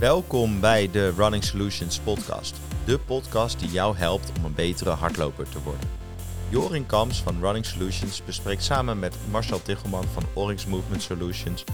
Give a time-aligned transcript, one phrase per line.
[0.00, 2.56] Welkom bij de Running Solutions podcast.
[2.84, 5.88] De podcast die jou helpt om een betere hardloper te worden.
[6.48, 11.64] Jorin Kams van Running Solutions bespreekt samen met Marcel Tichelman van Oryx Movement Solutions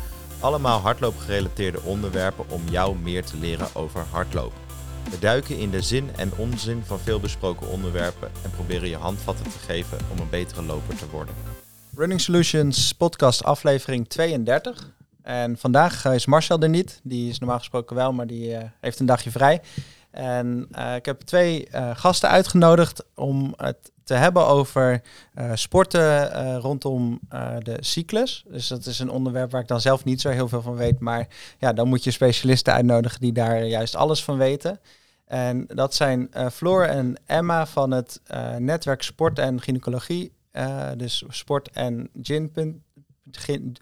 [0.40, 4.58] allemaal hardloopgerelateerde onderwerpen om jou meer te leren over hardlopen.
[5.10, 9.44] We duiken in de zin en onzin van veel besproken onderwerpen en proberen je handvatten
[9.44, 11.34] te geven om een betere loper te worden.
[11.96, 14.92] Running Solutions podcast aflevering 32.
[15.22, 17.00] En vandaag is Marcel er niet.
[17.02, 19.60] Die is normaal gesproken wel, maar die uh, heeft een dagje vrij.
[20.10, 25.02] En uh, ik heb twee gasten uitgenodigd om het te hebben over
[25.54, 27.20] sporten rondom
[27.58, 28.44] de cyclus.
[28.48, 31.00] Dus dat is een onderwerp waar ik dan zelf niet zo heel veel van weet.
[31.00, 31.28] Maar
[31.58, 34.80] ja, dan moet je specialisten uitnodigen die daar juist alles van weten.
[35.26, 38.20] En dat zijn Floor en Emma van het
[38.58, 40.32] netwerk Sport en Gynaecologie.
[40.96, 42.82] dus sport en gin
[43.30, 43.76] Gin,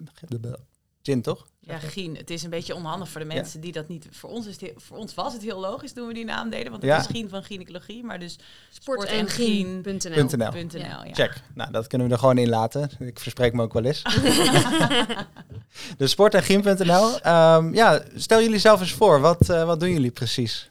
[1.18, 1.46] toch?
[1.60, 2.16] Ja, Gien.
[2.16, 4.06] Het is een beetje onhandig voor de mensen die dat niet...
[4.10, 6.70] Voor ons, is het, voor ons was het heel logisch toen we die naam deden.
[6.70, 6.98] Want het ja.
[6.98, 8.04] is Gien van gynaecologie.
[8.04, 8.38] Maar dus
[8.70, 10.78] sport, en Gien.nl.
[10.78, 11.04] Ja.
[11.12, 11.42] Check.
[11.54, 12.90] Nou, dat kunnen we er gewoon in laten.
[12.98, 14.02] Ik verspreek me ook wel eens.
[15.98, 17.26] dus sport en Gien.nl.
[17.26, 19.20] Um, ja, stel jullie zelf eens voor.
[19.20, 20.70] Wat, uh, wat doen jullie precies?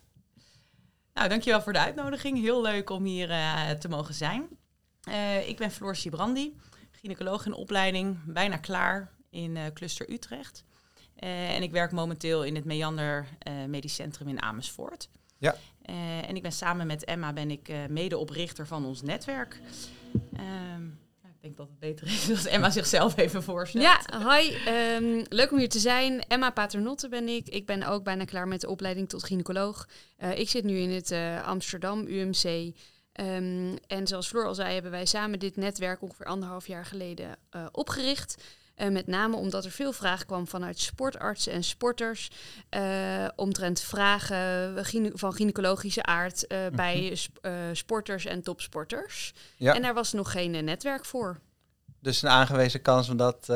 [1.13, 2.41] Nou, dankjewel voor de uitnodiging.
[2.41, 4.47] Heel leuk om hier uh, te mogen zijn.
[5.09, 6.57] Uh, ik ben Floor Sibrandi,
[6.91, 8.17] gynaecoloog in opleiding.
[8.25, 10.63] Bijna klaar in uh, Cluster Utrecht.
[11.19, 15.09] Uh, en ik werk momenteel in het Meander uh, Medisch Centrum in Amersfoort.
[15.37, 15.55] Ja.
[16.25, 19.59] en ik ben samen met Emma ben ik medeoprichter van ons netwerk.
[20.73, 23.83] Um, ik denk dat het beter is als Emma zichzelf even voorstelt.
[23.83, 24.55] Ja, hi.
[24.95, 26.23] Um, leuk om hier te zijn.
[26.27, 27.47] Emma Paternotte ben ik.
[27.47, 29.87] Ik ben ook bijna klaar met de opleiding tot gynaecoloog.
[30.35, 31.11] ik zit nu in het
[31.45, 32.73] Amsterdam UMC.
[33.13, 37.37] Um, en zoals Floor al zei, hebben wij samen dit netwerk ongeveer anderhalf jaar geleden
[37.71, 38.43] opgericht.
[38.81, 42.29] Uh, met name omdat er veel vragen kwam vanuit sportartsen en sporters.
[42.75, 46.75] Uh, omtrent vragen van gynaecologische aard uh, mm -hmm.
[46.75, 47.17] bij
[47.73, 49.33] sporters en topsporters.
[49.57, 49.75] Ja.
[49.75, 51.39] En daar was nog geen netwerk voor.
[52.01, 53.49] Dus een aangewezen kans om dat,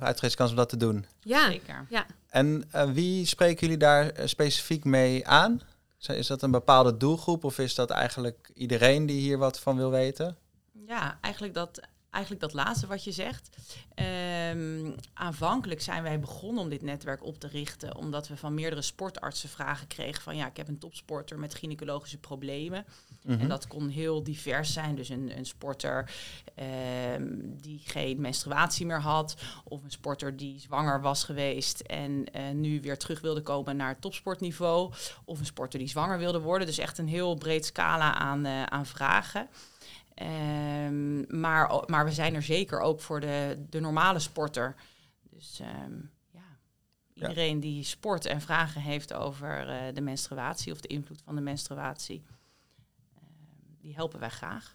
[0.00, 1.06] uitgewezen kans om dat te doen.
[1.20, 1.86] Ja, zeker.
[1.88, 2.06] Ja.
[2.28, 5.60] En wie spreken jullie daar specifiek mee aan?
[5.98, 9.90] Is dat een bepaalde doelgroep of is dat eigenlijk iedereen die hier wat van wil
[9.90, 10.36] weten?
[10.86, 11.80] Ja, eigenlijk dat
[12.16, 13.56] eigenlijk dat laatste wat je zegt.
[14.50, 18.82] Um, aanvankelijk zijn wij begonnen om dit netwerk op te richten, omdat we van meerdere
[18.82, 22.84] sportartsen vragen kregen van ja, ik heb een topsporter met gynaecologische problemen.
[23.22, 23.40] Mm -hmm.
[23.40, 24.94] En dat kon heel divers zijn.
[24.94, 26.10] Dus een, een sporter
[27.14, 32.50] um, die geen menstruatie meer had, of een sporter die zwanger was geweest en uh,
[32.50, 34.92] nu weer terug wilde komen naar het topsportniveau,
[35.24, 36.66] of een sporter die zwanger wilde worden.
[36.66, 39.48] Dus echt een heel breed scala aan, uh, aan vragen.
[40.22, 44.74] Um, maar, maar we zijn er zeker ook voor de, de normale sporter.
[45.30, 46.58] Dus um, ja,
[47.14, 47.60] iedereen ja.
[47.60, 52.22] die sport en vragen heeft over uh, de menstruatie of de invloed van de menstruatie,
[52.26, 53.22] uh,
[53.80, 54.74] die helpen wij graag.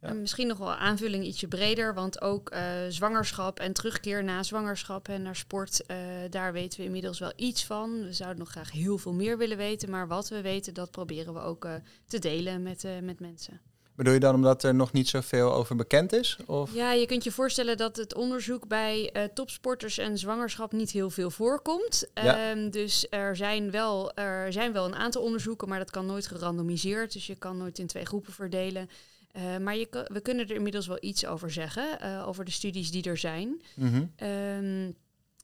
[0.00, 0.12] Ja.
[0.12, 5.22] misschien nog wel aanvulling ietsje breder, want ook uh, zwangerschap en terugkeer na zwangerschap en
[5.22, 5.96] naar sport, uh,
[6.30, 8.02] daar weten we inmiddels wel iets van.
[8.02, 11.34] We zouden nog graag heel veel meer willen weten, maar wat we weten, dat proberen
[11.34, 11.74] we ook uh,
[12.06, 13.60] te delen met, met mensen.
[13.98, 16.38] Bedoel je dan omdat er nog niet zoveel over bekend is?
[16.46, 16.74] Of?
[16.74, 21.10] Ja, je kunt je voorstellen dat het onderzoek bij uh, topsporters en zwangerschap niet heel
[21.10, 22.06] veel voorkomt.
[22.14, 22.50] Ja.
[22.50, 26.26] Um, dus er zijn, wel, er zijn wel een aantal onderzoeken, maar dat kan nooit
[26.26, 27.12] gerandomiseerd.
[27.12, 28.90] Dus je kan nooit in twee groepen verdelen.
[29.36, 32.90] Uh, maar je, we kunnen er inmiddels wel iets over zeggen, uh, over de studies
[32.90, 33.62] die er zijn.
[33.74, 34.26] Mm -hmm.
[34.28, 34.96] um,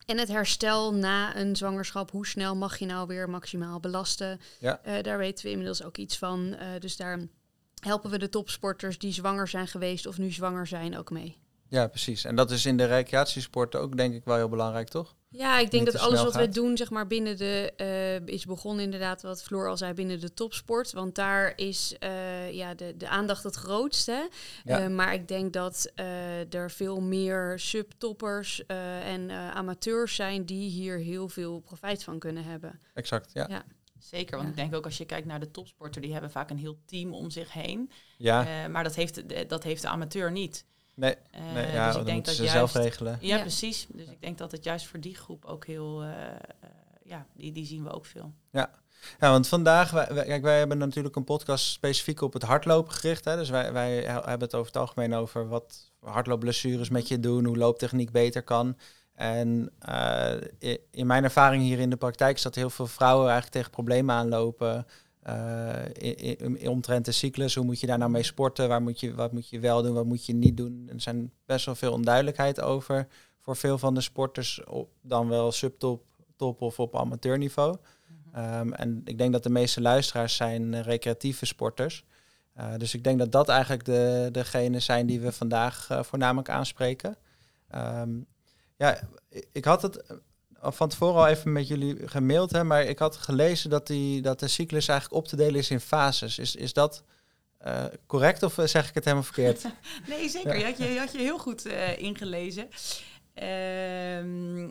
[0.05, 4.39] en het herstel na een zwangerschap, hoe snel mag je nou weer maximaal belasten?
[4.59, 4.79] Ja.
[5.01, 6.55] daar weten we inmiddels ook iets van.
[6.79, 7.19] dus daar
[7.85, 11.37] helpen we de topsporters die zwanger zijn geweest of nu zwanger zijn ook mee.
[11.67, 12.25] Ja, precies.
[12.25, 15.15] En dat is in de recreatiesporten ook denk ik wel heel belangrijk, toch?
[15.29, 17.73] Ja, ik denk dat alles wat we doen, zeg maar, binnen de
[18.27, 20.91] uh, is begonnen inderdaad, wat Floor al zei, binnen de topsport.
[20.91, 24.29] Want daar is uh, ja, de, de aandacht het grootste.
[24.63, 24.81] Ja.
[24.81, 25.91] Uh, maar ik denk dat
[26.49, 32.79] er veel meer subtoppers en amateurs zijn die hier heel veel profijt van kunnen hebben.
[32.93, 33.45] Exact, ja.
[33.49, 33.63] ja.
[34.05, 34.49] Zeker, want ja.
[34.49, 37.13] ik denk ook als je kijkt naar de topsporter, die hebben vaak een heel team
[37.13, 37.91] om zich heen.
[38.17, 38.63] Ja.
[38.63, 40.65] Uh, maar dat heeft, de, dat heeft de amateur niet.
[40.93, 41.15] Nee,
[41.53, 43.17] nee uh, ja, dus ik denk dat ze juist, zelf regelen.
[43.21, 43.87] Ja, ja, precies.
[43.89, 46.09] Dus ik denk dat het juist voor die groep ook heel, uh,
[47.03, 48.33] ja, die, die zien we ook veel.
[48.51, 48.83] Ja.
[49.19, 52.93] Ja, want vandaag, wij, wij, kijk, wij hebben natuurlijk een podcast specifiek op het hardlopen
[52.93, 53.25] gericht.
[53.25, 53.35] Hè?
[53.35, 57.57] Dus wij, wij hebben het over het algemeen over wat hardloopblessures met je doen, hoe
[57.57, 58.77] looptechniek beter kan.
[59.15, 60.33] En uh,
[60.91, 64.15] in mijn ervaring hier in de praktijk is dat heel veel vrouwen eigenlijk tegen problemen
[64.15, 64.85] aanlopen.
[65.27, 68.67] Uh, in, in, in, omtrent de cyclus, hoe moet je daar nou mee sporten?
[68.67, 70.89] Waar moet je, wat moet je wel doen, wat moet je niet doen?
[70.93, 73.07] Er zijn best wel veel onduidelijkheid over
[73.41, 76.03] voor veel van de sporters, op, dan wel subtop
[76.35, 77.77] top of op amateurniveau.
[78.07, 82.05] Mm Ehm, en ik denk dat de meeste luisteraars zijn uh, recreatieve sporters.
[82.57, 87.17] Uh, dus ik denk dat dat eigenlijk de, degenen zijn die we vandaag voornamelijk aanspreken.
[87.75, 88.25] Um,
[88.77, 88.99] ja,
[89.51, 90.03] ik had het
[90.59, 94.39] van tevoren al even met jullie gemaild, hè, maar ik had gelezen dat, die, dat
[94.39, 96.39] de cyclus eigenlijk op te delen is in fases.
[96.39, 97.03] Is, is dat
[97.65, 99.63] uh, correct of zeg ik het helemaal verkeerd?
[100.07, 100.57] nee, zeker.
[100.57, 102.63] Je, had je, je had je heel goed uh, ingelezen.
[102.63, 102.71] Um,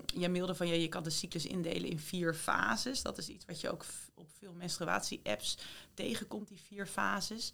[0.06, 3.02] je mailde van ja, je kan de cyclus indelen in vier fases.
[3.02, 3.84] Dat is iets wat je ook
[4.14, 5.58] op veel menstruatie-apps
[5.94, 7.52] tegenkomt, die vier fases.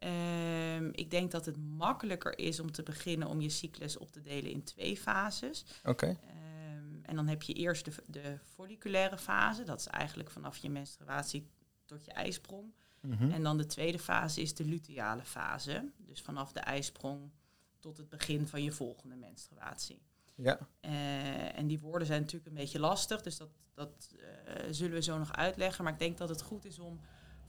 [0.00, 4.20] Um, ik denk dat het makkelijker is om te beginnen om je cyclus op te
[4.20, 5.64] delen in twee fases.
[5.78, 5.90] Oké.
[5.90, 6.10] Okay.
[6.10, 9.64] Um, en dan heb je eerst de, de folliculaire fase.
[9.64, 11.48] Dat is eigenlijk vanaf je menstruatie
[11.84, 12.74] tot je ijsprong.
[13.00, 13.30] Mm -hmm.
[13.30, 15.90] En dan de tweede fase is de luteale fase.
[15.96, 17.30] Dus vanaf de ijsprong
[17.78, 20.02] tot het begin van je volgende menstruatie.
[20.34, 20.58] Ja.
[20.80, 24.22] Uh, en die woorden zijn natuurlijk een beetje lastig, dus dat, dat uh,
[24.70, 25.84] zullen we zo nog uitleggen.
[25.84, 27.00] Maar ik denk dat het goed is om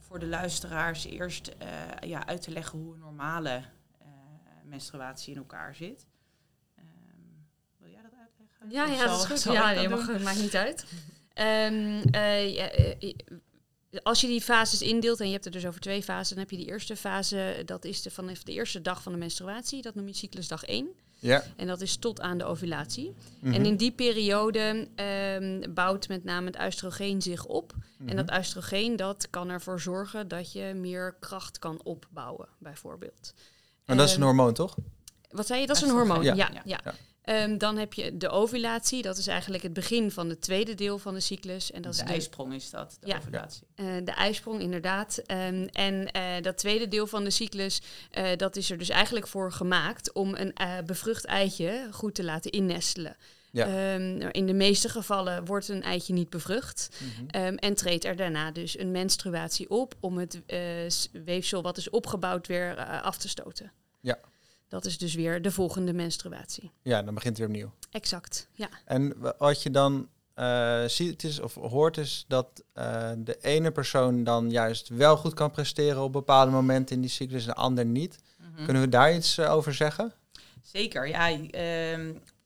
[0.08, 3.62] voor de luisteraars eerst uh, ja, uit te leggen hoe een normale
[4.64, 6.06] menstruatie in elkaar zit.
[6.78, 7.46] Um,
[7.78, 8.70] wil jij dat uitleggen?
[8.70, 9.52] Ja, ja dat is goed.
[9.52, 10.86] Ja, je mag, het maakt niet uit.
[11.34, 12.10] um,
[13.90, 16.38] ja, als je die fases indeelt, en je hebt er dus over twee fases, dan
[16.38, 19.82] heb je die eerste fase, dat is de, vanaf de eerste dag van de menstruatie,
[19.82, 20.88] dat noem je cyclusdag 1.
[21.18, 21.42] Ja.
[21.56, 23.08] En dat is tot aan de ovulatie.
[23.08, 23.52] Mm -hmm.
[23.52, 24.88] En in die periode
[25.40, 27.72] um, bouwt met name het oestrogeen zich op.
[27.72, 28.08] Mm -hmm.
[28.08, 33.34] En dat oestrogeen dat kan ervoor zorgen dat je meer kracht kan opbouwen, bijvoorbeeld.
[33.84, 34.76] Maar dat is een hormoon, toch?
[35.30, 35.66] Wat zei je?
[35.66, 36.34] Dat is een hormoon, ja.
[36.34, 36.80] ja, ja.
[37.28, 40.98] Um, dan heb je de ovulatie, dat is eigenlijk het begin van het tweede deel
[40.98, 41.70] van de cyclus.
[41.70, 43.66] En dat de is ijsprong is dat, de ja, ovulatie.
[43.76, 45.22] Uh, de ijsprong, inderdaad.
[45.26, 47.80] Um, en uh, dat tweede deel van de cyclus,
[48.12, 50.54] uh, dat is er dus eigenlijk voor gemaakt om een
[50.86, 53.16] bevrucht eitje goed te laten innestelen.
[53.50, 53.94] Ja.
[53.94, 56.88] Um, in de meeste gevallen wordt een eitje niet bevrucht
[57.36, 60.40] um, en treedt er daarna dus een menstruatie op om het
[61.24, 63.72] weefsel wat is opgebouwd weer af te stoten.
[64.00, 64.18] Ja.
[64.68, 66.70] Dat is dus weer de volgende menstruatie.
[66.82, 67.78] Ja, dan begint het weer opnieuw.
[67.90, 68.68] Exact, ja.
[68.84, 74.24] En wat je dan uh, ziet is, of hoort is dat uh, de ene persoon
[74.24, 77.84] dan juist wel goed kan presteren op bepaalde momenten in die cyclus en de ander
[77.84, 78.18] niet.
[78.38, 78.64] Mm -hmm.
[78.64, 80.12] Kunnen we daar iets uh, over zeggen?
[80.62, 81.38] Zeker, ja.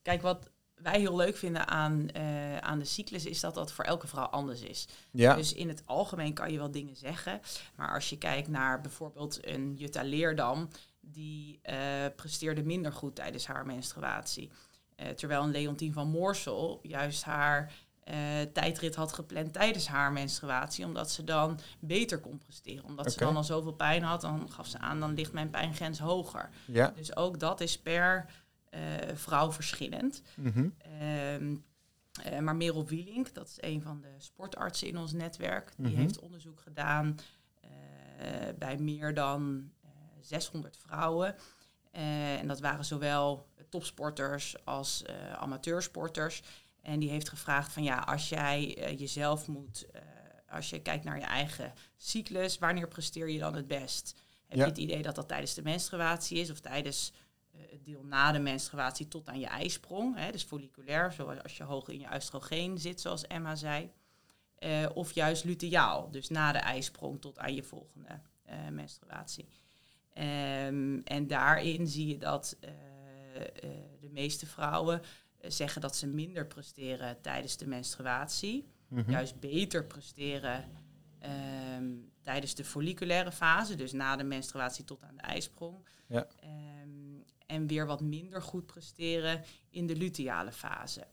[0.01, 2.15] kijk, wat wij heel leuk vinden aan,
[2.59, 4.87] aan de cyclus is dat dat voor elke vrouw anders is.
[5.11, 5.35] Ja.
[5.35, 7.41] Dus in het algemeen kan je wel dingen zeggen.
[7.75, 10.69] Maar als je kijkt naar bijvoorbeeld een Jutta Leerdam
[11.05, 11.75] die uh,
[12.15, 14.51] presteerde minder goed tijdens haar menstruatie.
[14.95, 17.73] Uh, terwijl een Leontien van Moorsel juist haar
[18.09, 18.15] uh,
[18.53, 22.83] tijdrit had gepland tijdens haar menstruatie, omdat ze dan beter kon presteren.
[22.83, 23.11] Omdat okay.
[23.11, 26.49] ze dan al zoveel pijn had, dan gaf ze aan, dan ligt mijn pijngrens hoger.
[26.65, 26.93] Ja.
[26.95, 28.25] Dus ook dat is per
[29.13, 30.21] vrouw verschillend.
[30.35, 30.73] Mm -hmm.
[31.01, 31.63] um,
[32.43, 35.87] maar Merel Wielink, dat is een van de sportartsen in ons netwerk, die Mhm.
[35.87, 36.01] mm -hmm.
[36.01, 37.19] heeft onderzoek gedaan
[38.57, 39.71] bij meer dan
[40.25, 41.35] 600 vrouwen.
[41.95, 46.43] Uh, en dat waren zowel topsporters als uh, amateursporters.
[46.81, 49.85] En die heeft gevraagd van ja, als jij uh, jezelf moet,
[50.49, 54.15] als je kijkt naar je eigen cyclus, wanneer presteer je dan het best?
[54.47, 54.63] Heb ja.
[54.63, 57.13] je het idee dat dat tijdens de menstruatie is of tijdens
[57.57, 60.17] het deel na de menstruatie tot aan je ijsprong?
[60.17, 63.91] Hè, dus folliculair, zoals als je hoog in je oestrogeen zit, zoals Emma zei.
[64.93, 68.21] of juist luteaal, dus na de ijsprong tot aan je volgende
[68.71, 69.47] menstruatie.
[70.17, 76.07] Um, en daarin zie je dat uh, uh, de meeste vrouwen uh, zeggen dat ze
[76.07, 78.61] minder presteren tijdens de menstruatie.
[78.87, 78.99] Mhm.
[78.99, 79.13] Mm -hmm.
[79.13, 80.65] Juist beter presteren
[81.75, 85.87] um, tijdens de folliculaire fase, dus na de menstruatie tot aan de ijsprong.
[86.07, 86.27] Ja.
[86.81, 91.07] Um, en weer wat minder goed presteren in de luteale fase.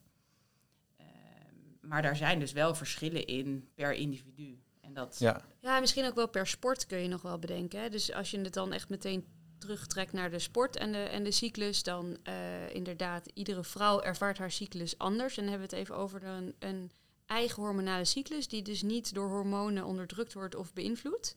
[1.80, 4.62] maar daar zijn dus wel verschillen in per individu.
[4.90, 5.40] En dat ja.
[5.60, 7.80] ja, misschien ook wel per sport kun je nog wel bedenken.
[7.80, 7.88] Hè?
[7.88, 9.24] Dus als je het dan echt meteen
[9.58, 14.38] terugtrekt naar de sport en de, en de cyclus, dan uh, inderdaad, iedere vrouw ervaart
[14.38, 15.36] haar cyclus anders.
[15.36, 16.90] En dan hebben we het even over een, een
[17.26, 21.34] eigen hormonale cyclus, die dus niet door hormonen onderdrukt wordt of beïnvloed.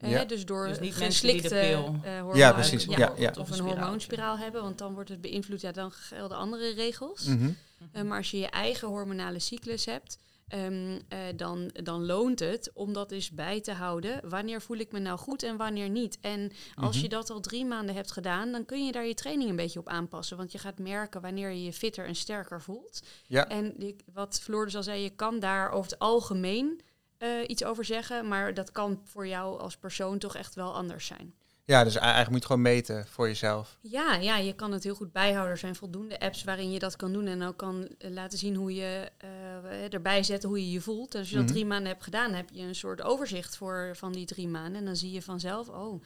[0.00, 0.24] Uh, ja.
[0.24, 2.00] dus door dus niet geslikte pil.
[2.04, 2.84] Uh, hormoon, ja, precies.
[2.84, 3.34] Ja, ja, ja.
[3.38, 5.60] Of een hormoonspiraal hebben, want dan wordt het beïnvloed.
[5.60, 7.24] Ja, dan gelden andere regels.
[7.24, 7.56] Mm -hmm.
[7.94, 10.18] uh, maar als je je eigen hormonale cyclus hebt,
[10.54, 10.98] um, uh,
[11.36, 14.28] dan, dan loont het om dat eens bij te houden.
[14.28, 16.18] Wanneer voel ik me nou goed en wanneer niet?
[16.20, 17.04] En als Mhm.
[17.04, 19.78] je dat al drie maanden hebt gedaan, dan kun je daar je training een beetje
[19.78, 20.36] op aanpassen.
[20.36, 23.02] Want je gaat merken wanneer je je fitter en sterker voelt.
[23.26, 23.48] Ja.
[23.48, 26.80] En die, wat Floor dus al zei, je kan daar over het algemeen
[27.18, 28.28] uh, iets over zeggen.
[28.28, 31.34] Maar dat kan voor jou als persoon toch echt wel anders zijn.
[31.66, 33.78] Ja, dus eigenlijk moet je gewoon meten voor jezelf.
[33.80, 35.52] Ja, ja, je kan het heel goed bijhouden.
[35.52, 38.54] Er zijn voldoende apps waarin je dat kan doen en ook kan eh, laten zien
[38.54, 41.14] hoe je uh, erbij zetten hoe je je voelt.
[41.14, 41.52] En als je dat mhm.
[41.52, 44.80] drie maanden hebt gedaan, heb je een soort overzicht voor van die drie maanden.
[44.80, 46.02] En dan zie je vanzelf, oh,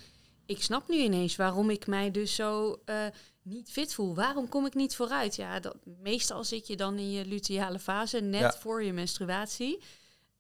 [0.47, 2.97] ik snap nu ineens waarom ik mij dus zo uh,
[3.43, 4.15] niet fit voel.
[4.15, 5.37] Waarom kom ik niet vooruit?
[5.37, 9.83] Ja, dat, meestal zit je dan in je luteale fase, net voor je menstruatie.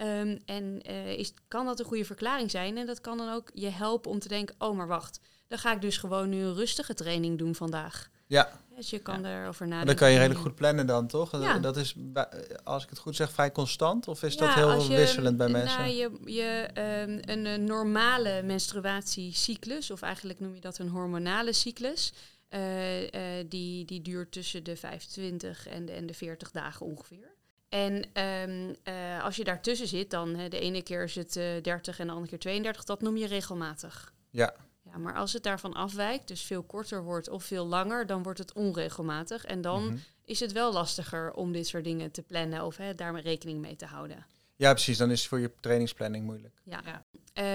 [0.02, 2.78] Um, en uh, is, kan dat een goede verklaring zijn?
[2.78, 5.74] En dat kan dan ook je helpen om te denken, oh maar wacht, dan ga
[5.74, 8.10] ik dus gewoon nu een rustige training doen vandaag.
[8.26, 8.60] Ja.
[8.76, 9.40] Dus je kan ja.
[9.42, 9.86] erover nadenken.
[9.86, 11.40] dan kan je redelijk goed plannen dan, toch?
[11.40, 11.58] Ja.
[11.58, 11.94] Dat is,
[12.64, 14.08] als ik het goed zeg, vrij constant?
[14.08, 15.80] Of is dat heel wisselend bij mensen?
[15.80, 21.52] Nou, je, je, um, een, een, normale menstruatiecyclus, of eigenlijk noem je dat een hormonale
[21.52, 22.12] cyclus...
[22.54, 23.10] Uh, uh,
[23.48, 27.32] die, die duurt tussen de 25 en de, en de 40 dagen ongeveer.
[27.70, 32.06] En um, uh, als je daartussen zit, dan de ene keer is het 30 en
[32.06, 34.12] de andere keer 32, dat noem je regelmatig.
[34.30, 34.54] Ja.
[34.82, 38.38] Ja, maar als het daarvan afwijkt, dus veel korter wordt of veel langer, dan wordt
[38.38, 39.44] het onregelmatig.
[39.44, 39.96] En dan mhm.
[40.24, 43.76] is het wel lastiger om dit soort dingen te plannen of hè, daar rekening mee
[43.76, 44.26] te houden.
[44.60, 44.98] Ja, precies.
[44.98, 46.54] Dan is het voor je trainingsplanning moeilijk.
[46.62, 46.80] Ja.
[46.84, 47.04] ja.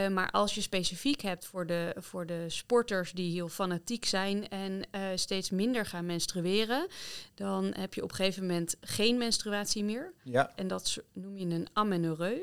[0.08, 4.50] Uh, maar als je specifiek hebt voor de, voor de sporters die heel fanatiek zijn
[4.50, 6.88] en uh, steeds minder gaan menstrueren,
[7.34, 10.14] dan heb je op een gegeven moment geen menstruatie meer.
[10.24, 10.52] Ja.
[10.56, 12.40] En dat noem je een amenorreu.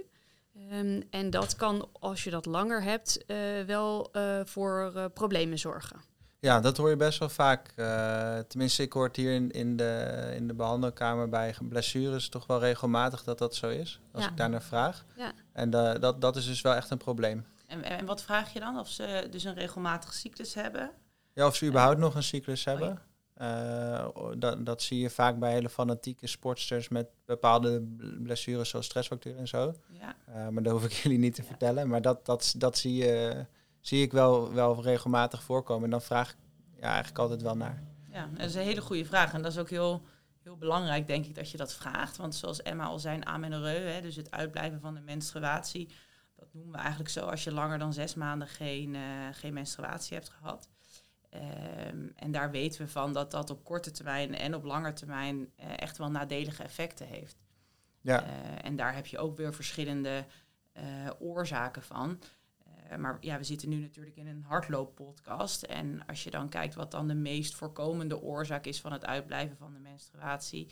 [0.73, 4.11] Um, en dat kan, als je dat langer hebt, uh, wel
[4.45, 6.12] voor problemen zorgen.
[6.43, 7.73] Ja, dat hoor je best wel vaak.
[7.77, 12.47] Uh, tenminste, ik hoor het hier in, in, de, in de behandelkamer bij blessures toch
[12.47, 14.01] wel regelmatig dat dat zo is.
[14.13, 15.05] Als ik daar naar vraag.
[15.17, 15.33] Ja.
[15.53, 17.47] En uh, dat, dat is dus wel echt een probleem.
[17.67, 18.79] En, en wat vraag je dan?
[18.79, 20.91] Of ze dus een regelmatige cyclus hebben?
[21.33, 22.91] Ja, of ze überhaupt nog een cyclus hebben.
[22.91, 22.99] Oh
[23.37, 24.05] ja.
[24.05, 27.83] uh, dat, dat zie je vaak bij hele fanatieke sportsters met bepaalde
[28.23, 29.75] blessures zoals stressfacturen en zo.
[30.01, 30.51] Ja.
[30.51, 31.89] maar dat hoef ik jullie niet te vertellen.
[31.89, 33.45] Maar dat, dat, dat zie je
[33.83, 35.85] zie ik wel, wel regelmatig voorkomen.
[35.85, 36.37] En dan vraag ik
[36.77, 37.83] ja, eigenlijk altijd wel naar.
[38.11, 39.33] Ja, dat is een hele goede vraag.
[39.33, 40.03] En dat is ook heel,
[40.43, 42.17] heel belangrijk, denk ik, dat je dat vraagt.
[42.17, 45.89] Want zoals Emma al zei, amenorreu, dus het uitblijven van de menstruatie.
[46.37, 50.17] Dat noemen we eigenlijk zo als je langer dan zes maanden geen, uh, geen menstruatie
[50.17, 50.69] hebt gehad.
[51.35, 55.37] Um, en daar weten we van dat dat op korte termijn en op lange termijn
[55.37, 57.37] uh, echt wel nadelige effecten heeft.
[58.01, 58.23] Ja.
[58.23, 58.29] Uh,
[58.63, 60.25] en daar heb je ook weer verschillende
[61.19, 62.19] oorzaken van.
[62.93, 65.63] Eh, maar ja, we zitten nu natuurlijk in een hardlooppodcast.
[65.63, 69.57] En als je dan kijkt wat dan de meest voorkomende oorzaak is van het uitblijven
[69.57, 70.69] van de menstruatie,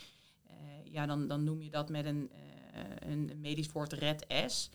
[0.47, 2.31] uh, ja, dan, dan noem je dat met een,
[2.75, 4.71] uh, een medisch woord RED-S.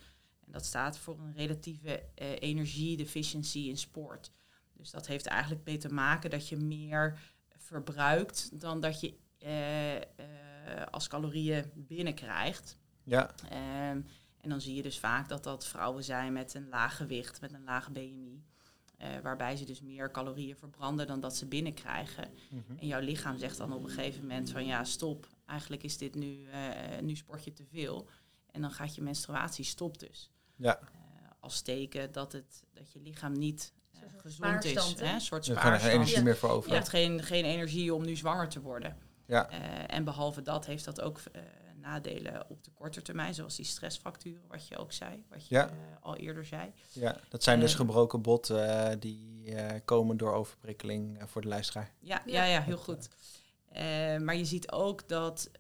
[0.46, 2.04] En dat staat voor een relatieve
[2.40, 4.32] energie-deficiency in sport.
[4.74, 7.20] Dus dat heeft eigenlijk mee te maken dat je meer
[7.58, 9.14] verbruikt dan dat je
[10.92, 12.78] als calorieën binnenkrijgt.
[13.04, 13.36] Ja.
[13.92, 14.06] Um,
[14.46, 17.54] en dan zie je dus vaak dat dat vrouwen zijn met een laag gewicht, met
[17.54, 18.44] een lage BMI.
[19.02, 22.30] Uh, waarbij ze dus meer calorieën verbranden dan dat ze binnenkrijgen.
[22.50, 25.98] Mm En jouw lichaam zegt dan op een gegeven moment van ja, stop, eigenlijk is
[25.98, 28.08] dit nu, uh, nu sport je te veel.
[28.52, 30.32] En dan gaat je menstruatie stop dus.
[30.56, 30.80] Ja.
[30.82, 30.88] Uh,
[31.40, 33.74] als teken dat, het, dat je lichaam niet
[34.16, 35.00] gezond is.
[35.00, 35.14] Hè?
[35.14, 35.64] Een soort spaarstand.
[35.64, 36.70] Je hebt geen energie meer voor over.
[36.70, 38.98] Je hebt geen, geen energie om nu zwanger te worden.
[39.28, 39.50] Ja.
[39.88, 41.20] en behalve dat heeft dat ook
[41.86, 45.70] nadelen op de korte termijn, zoals die stressfracturen, wat je ook zei, wat je ja.
[45.70, 46.72] uh, al eerder zei.
[46.92, 49.54] Ja, dat zijn dus uh, gebroken botten uh, die
[49.86, 51.94] komen door overprikkeling voor de luisteraar.
[52.00, 53.10] Ja, ja, ja, heel goed.
[54.24, 55.52] maar je ziet ook dat,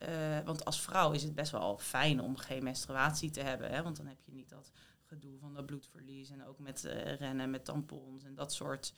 [0.45, 3.97] want als vrouw is het best wel fijn om geen menstruatie te hebben, hè, want
[3.97, 4.71] dan heb je niet dat
[5.03, 6.81] gedoe van dat bloedverlies en ook met
[7.19, 8.93] rennen met tampons en dat soort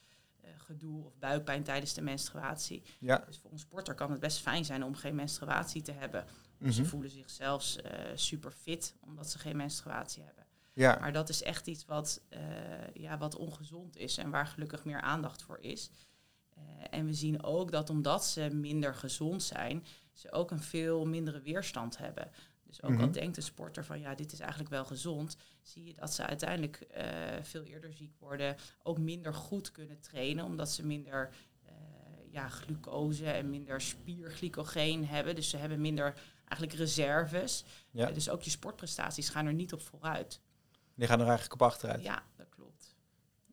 [0.57, 2.83] gedoe of buikpijn tijdens de menstruatie.
[2.99, 3.23] Ja.
[3.27, 6.25] Dus voor een sporter kan het best fijn zijn om geen menstruatie te hebben.
[6.57, 10.45] Mm Ze voelen zich zelfs uh, super fit omdat ze geen menstruatie hebben.
[10.73, 10.97] Ja.
[10.99, 12.39] Maar dat is echt iets wat, uh,
[12.93, 15.91] ja, wat ongezond is en waar gelukkig meer aandacht voor is.
[16.57, 21.05] Uh, en we zien ook dat omdat ze minder gezond zijn, ze ook een veel
[21.05, 22.31] mindere weerstand hebben.
[22.67, 23.05] Dus ook mm -hmm.
[23.05, 26.25] al denkt een sporter van ja, dit is eigenlijk wel gezond, zie je dat ze
[26.25, 26.87] uiteindelijk
[27.41, 31.29] veel eerder ziek worden, ook minder goed kunnen trainen, omdat ze minder
[32.37, 35.35] ja, glucose en minder spierglycogeen hebben.
[35.35, 36.13] Dus ze hebben minder
[36.47, 37.65] eigenlijk reserves.
[37.91, 38.07] Ja.
[38.07, 40.39] Uh, dus ook je sportprestaties gaan er niet op vooruit.
[40.95, 42.03] Die gaan er eigenlijk op achteruit.
[42.03, 42.95] Ja, dat klopt.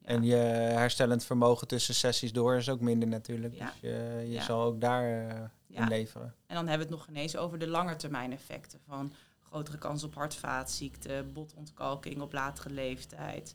[0.00, 0.08] Ja.
[0.08, 3.54] En je herstellend vermogen tussen sessies door is ook minder natuurlijk.
[3.54, 3.66] Ja.
[3.66, 6.34] Dus je, je zal ook daar uh, in leveren.
[6.46, 9.12] En dan hebben we het nog ineens over de langetermijn effecten van
[9.42, 13.54] grotere kans op hart- vaatziekten, botontkalking op latere leeftijd.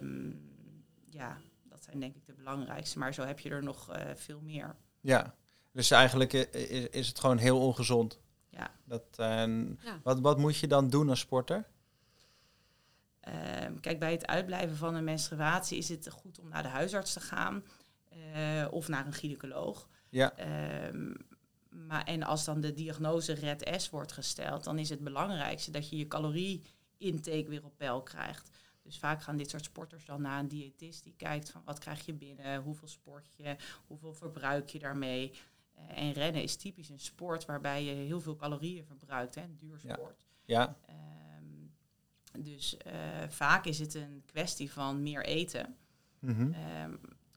[0.00, 0.52] Um,
[1.08, 2.98] ja, dat zijn denk ik de belangrijkste.
[2.98, 4.76] Maar zo heb je er nog uh, veel meer.
[5.00, 5.34] Ja,
[5.72, 8.20] dus eigenlijk is, is het gewoon heel ongezond.
[8.48, 8.70] Ja.
[8.84, 9.26] Dat, uh,
[9.82, 10.00] ja.
[10.02, 11.66] Wat, wat moet je dan doen als sporter?
[13.24, 17.12] Ehm, kijk, bij het uitblijven van een menstruatie is het goed om naar de huisarts
[17.12, 17.64] te gaan
[18.08, 19.88] eh, of naar een gynaecoloog.
[20.14, 20.36] Ja.
[20.36, 21.14] Ehm,
[21.68, 25.88] maar, en als dan de diagnose Red S wordt gesteld, dan is het belangrijkste dat
[25.88, 28.50] je je calorie-intake weer op peil krijgt.
[28.82, 32.06] Dus vaak gaan dit soort sporters dan naar een diëtist die kijkt van wat krijg
[32.06, 33.56] je binnen, hoeveel sport je,
[33.86, 35.32] hoeveel verbruik je daarmee.
[35.74, 39.56] Eh, en rennen is typisch een sport waarbij je heel veel calorieën verbruikt, hè, een
[39.56, 40.24] duur sport.
[40.44, 40.76] Ja.
[40.86, 45.76] Ehm, dus eh, vaak is het een kwestie van meer eten.
[46.18, 46.52] Mhm.
[46.52, 46.94] Ehm,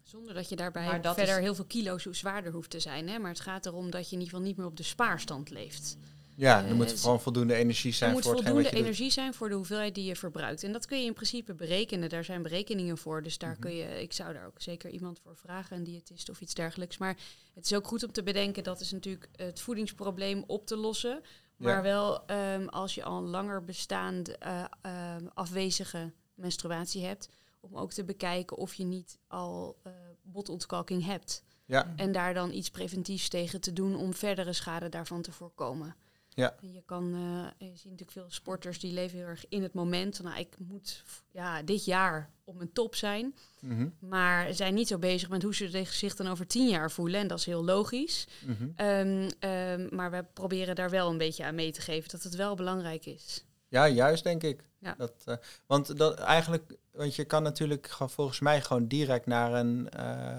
[0.08, 3.08] Zonder dat je daarbij dat verder is- heel veel kilo's zwaarder hoeft te zijn.
[3.10, 3.20] Hè?
[3.20, 5.98] Maar het gaat erom dat je in ieder geval niet meer op de spaarstand leeft.
[6.36, 8.80] Ja, Eh, er moet dus- gewoon voldoende energie Er zijn moet voor hetgeen voldoende wat
[8.80, 8.98] je doet.
[8.98, 10.64] energie zijn voor de hoeveelheid die je verbruikt.
[10.64, 12.10] En dat kun je in principe berekenen.
[12.10, 13.24] Daar zijn berekeningen voor.
[13.24, 13.60] Dus daar Mhm.
[13.60, 16.98] kun je, ik zou daar ook zeker iemand voor vragen, een diëtist of iets dergelijks.
[16.98, 17.18] Maar
[17.54, 21.22] het is ook goed om te bedenken dat is natuurlijk het voedingsprobleem op te lossen.
[21.58, 21.82] Maar Ja.
[21.82, 27.30] wel ehm, als je al een langer bestaande eh, ehm, afwezige menstruatie hebt,
[27.70, 31.44] om ook te bekijken of je niet al eh, botontkalking hebt.
[31.66, 35.96] Ja, En daar dan iets preventiefs tegen te doen om verdere schade daarvan te voorkomen.
[36.30, 36.56] Ja.
[36.62, 39.74] En je kan, eh, je ziet natuurlijk veel sporters die leven heel erg in het
[39.74, 40.22] moment.
[40.24, 43.36] Nou, ik moet ja, dit jaar op mijn top zijn.
[43.62, 47.20] mhm, Maar zijn niet zo bezig met hoe ze zich dan over tien jaar voelen.
[47.20, 48.28] En dat is heel logisch.
[48.46, 48.70] mhm.
[48.76, 52.36] Ehm, ehm, maar we proberen daar wel een beetje aan mee te geven dat het
[52.36, 53.46] wel belangrijk is.
[53.68, 54.64] Ja, juist denk ik.
[54.80, 54.96] Ja.
[54.98, 59.54] Dat, eh, want dat eigenlijk, want je kan natuurlijk gewoon volgens mij gewoon direct naar
[59.54, 60.38] een eh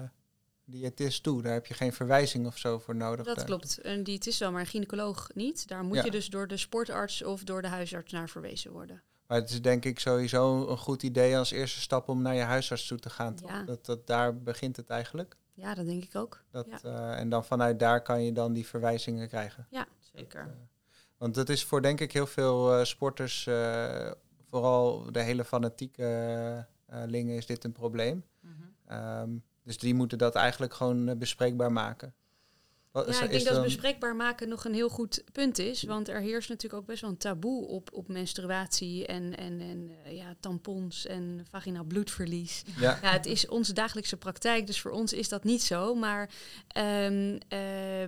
[0.65, 1.41] diëtist toe.
[1.41, 3.25] Daar heb je geen verwijzing of zo voor nodig.
[3.25, 3.77] Dat Daar- klopt.
[3.77, 5.67] En die, het is wel, maar een gynaecoloog niet.
[5.67, 6.03] Daar moet Ja.
[6.03, 9.01] je dus door de sportarts of door de huisarts naar verwezen worden.
[9.27, 12.41] Maar het is denk ik sowieso een goed idee als eerste stap om naar je
[12.41, 13.35] huisarts toe te gaan.
[13.45, 13.63] Ja.
[13.63, 15.37] Dat, dat, daar begint het eigenlijk.
[15.53, 16.43] Ja, dat denk ik ook.
[16.51, 16.79] Dat, Ja.
[16.83, 19.67] eh, en dan vanuit daar kan je dan die verwijzingen krijgen.
[20.15, 20.55] zeker.
[21.19, 24.11] Want dat is voor denk ik heel veel eh, sporters, eh,
[24.49, 26.03] vooral de hele fanatieke
[26.85, 28.23] eh, lingen, is dit een probleem.
[28.39, 28.53] Mhm.
[28.85, 29.29] Ehm,
[29.63, 32.13] dus die moeten dat eigenlijk gewoon bespreekbaar maken.
[32.91, 35.83] Wat, Ja, is- ik denk dat dan- bespreekbaar maken nog een heel goed punt is.
[35.83, 39.91] Want er heerst natuurlijk ook best wel een taboe op, op menstruatie en, en, en
[40.03, 42.63] eh, ja, tampons en vaginaal bloedverlies.
[42.79, 45.95] Ja, Ja, het is onze dagelijkse praktijk, dus voor ons is dat niet zo.
[45.95, 46.29] Maar
[46.67, 47.59] ehm, eh,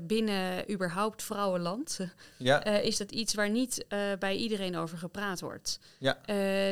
[0.01, 1.99] binnen überhaupt vrouwenland
[2.37, 3.85] ja, eh, is dat iets waar niet
[4.19, 5.79] bij iedereen over gepraat wordt.
[5.99, 6.19] Ja.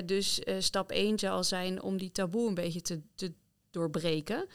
[0.05, 3.33] Dus stap 1 zal zijn om die taboe een beetje te, te
[3.71, 4.47] doorbreken.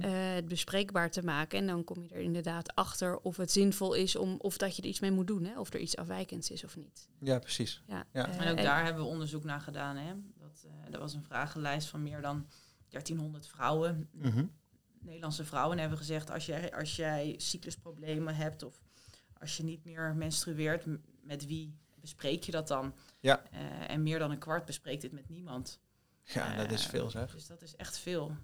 [0.00, 1.58] eh, het bespreekbaar te maken.
[1.58, 4.82] En dan kom je er inderdaad achter of het zinvol is om of dat je
[4.82, 5.58] er iets mee moet doen, hè?
[5.60, 7.08] of er iets afwijkends is of niet.
[7.18, 7.82] ja precies.
[7.86, 8.28] Ja, Ja.
[8.28, 9.96] eh, En ook en- daar hebben we onderzoek naar gedaan.
[9.96, 10.12] Hè?
[10.38, 12.46] Dat, eh er was een vragenlijst van meer dan
[12.88, 14.44] 1300 vrouwen, Mhm.
[15.00, 15.72] Nederlandse vrouwen.
[15.74, 18.82] En hebben gezegd, als jij, als jij cyclusproblemen hebt of
[19.38, 20.84] als je niet meer menstrueert,
[21.22, 22.94] met wie bespreek je dat dan?
[23.20, 23.42] Ja.
[23.50, 25.80] Eh, en meer dan een kwart bespreekt dit met niemand.
[26.24, 27.32] Ja, dat is veel zeg.
[27.32, 28.36] Dus dat is echt veel.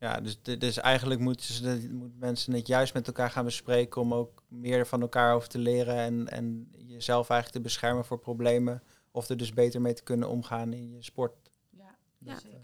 [0.00, 4.14] Ja, dus, dus eigenlijk moeten ze, moeten mensen het juist met elkaar gaan bespreken om
[4.14, 8.82] ook meer van elkaar over te leren en, en jezelf eigenlijk te beschermen voor problemen.
[9.10, 11.32] Of er dus beter mee te kunnen omgaan in je sport.
[11.70, 12.38] Ja, Ja.
[12.38, 12.58] zeker.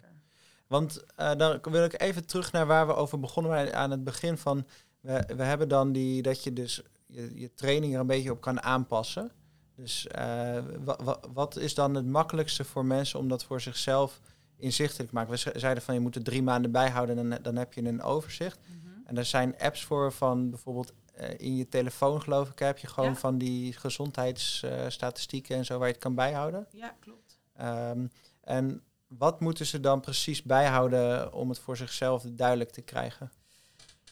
[0.66, 4.38] Want eh, dan wil ik even terug naar waar we over begonnen aan het begin
[4.38, 4.66] van.
[5.00, 8.40] We, we hebben dan die dat je dus je, je training er een beetje op
[8.40, 9.32] kan aanpassen.
[9.74, 14.20] Dus eh, wa- wat is dan het makkelijkste voor mensen om dat voor zichzelf
[14.58, 15.30] inzichtelijk te maken?
[15.30, 17.82] We ze- zeiden van je moet er drie maanden bijhouden en dan, dan heb je
[17.84, 18.58] een overzicht.
[18.66, 18.94] Mhm.
[19.06, 22.86] En er zijn apps voor van bijvoorbeeld eh, in je telefoon geloof ik heb je
[22.86, 23.16] gewoon Ja.
[23.16, 26.66] van die gezondheidsstatistieken en zo waar je het kan bijhouden.
[26.70, 27.38] Ja, klopt.
[27.56, 28.06] Ehm,
[28.40, 33.30] en wat moeten ze dan precies bijhouden om het voor zichzelf duidelijk te krijgen?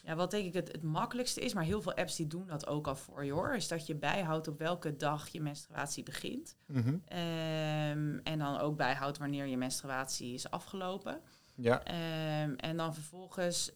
[0.05, 2.67] Ja, wat denk ik het, het makkelijkste is, maar heel veel apps die doen dat
[2.67, 6.55] ook al voor je hoor, is dat je bijhoudt op welke dag je menstruatie begint.
[6.65, 6.97] Mhm.
[7.05, 11.21] Ehm, en dan ook bijhoudt wanneer je menstruatie is afgelopen.
[11.55, 13.71] Ja, Ehm, en dan vervolgens,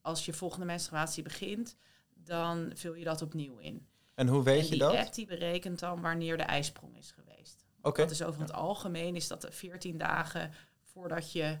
[0.00, 1.76] als je volgende menstruatie begint,
[2.14, 3.86] dan vul je dat opnieuw in.
[4.14, 4.94] en hoe weet en je die dat?
[4.96, 7.64] app die berekent dan wanneer de ijsprong is geweest.
[7.82, 11.58] Oké, Dat is over het algemeen is dat 14 dagen voordat je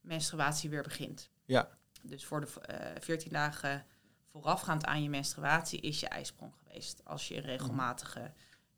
[0.00, 1.30] menstruatie weer begint.
[1.44, 1.68] Ja.
[2.04, 3.84] Dus voor de eh 14 dagen
[4.30, 7.04] voorafgaand aan je menstruatie is je ijsprong geweest.
[7.04, 8.32] Als je een regelmatige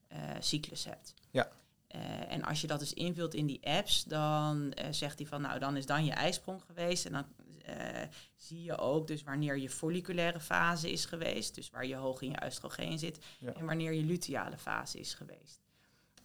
[0.08, 1.14] eh, cyclus hebt.
[1.30, 1.48] Ja.
[1.86, 5.40] Eh, en als je dat dus invult in die apps, dan eh, zegt hij van
[5.40, 7.06] nou dan is dan je ijsprong geweest.
[7.06, 7.24] En dan
[7.66, 8.02] eh,
[8.36, 11.54] zie je ook dus wanneer je folliculaire fase is geweest.
[11.54, 13.18] Dus waar je hoog in je oestrogeen zit.
[13.38, 13.52] Ja.
[13.52, 15.60] En wanneer je luteale fase is geweest.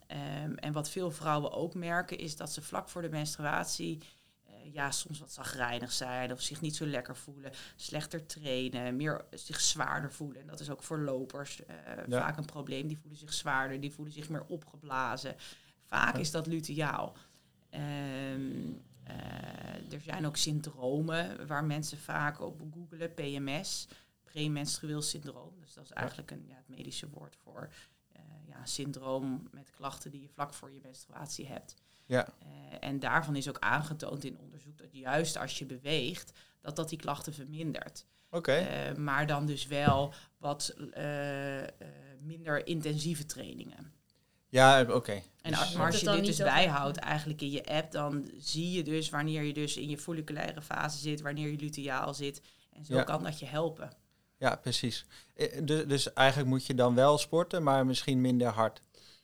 [0.08, 4.08] Ehm, en wat veel vrouwen ook merken is dat ze vlak voor de menstruatie eh,
[4.72, 9.60] ja, soms wat zagrijnig zijn of zich niet zo lekker voelen, slechter trainen, meer zich
[9.62, 10.42] zwaarder voelen.
[10.42, 11.76] En dat is ook voor lopers eh,
[12.08, 12.20] Ja.
[12.20, 12.88] vaak een probleem.
[12.88, 15.36] Die voelen zich zwaarder, die voelen zich meer opgeblazen.
[15.86, 16.20] Vaak Ja.
[16.20, 17.16] is dat luteaal.
[17.70, 18.72] Ehm,
[19.04, 23.88] eh, er zijn ook syndromen waar mensen vaak op googelen, PMS,
[24.24, 25.54] premenstrueel syndroom.
[25.60, 27.70] Dus dat is eigenlijk een, ja, het medische woord voor
[28.48, 31.76] ja, een syndroom met klachten die je vlak voor je menstruatie hebt.
[32.12, 32.28] Ja.
[32.44, 32.48] Uh,
[32.80, 36.98] en daarvan is ook aangetoond in onderzoek dat juist als je beweegt, dat dat die
[36.98, 38.06] klachten vermindert.
[38.30, 38.60] Oké.
[38.92, 40.76] Uh, maar dan dus wel wat
[42.20, 43.94] minder intensieve trainingen.
[44.48, 45.22] Ja, oké.
[45.42, 48.84] En als, maar als je dit dus bijhoudt eigenlijk in je app, dan zie je
[48.84, 52.42] dus wanneer je dus in je folliculaire fase zit, wanneer je luteaal zit.
[52.72, 53.04] En zo Ja.
[53.04, 53.92] kan dat je helpen.
[54.38, 55.06] Ja, precies.
[55.36, 58.82] Eh, Dus, dus eigenlijk moet je dan wel sporten, maar misschien minder hard.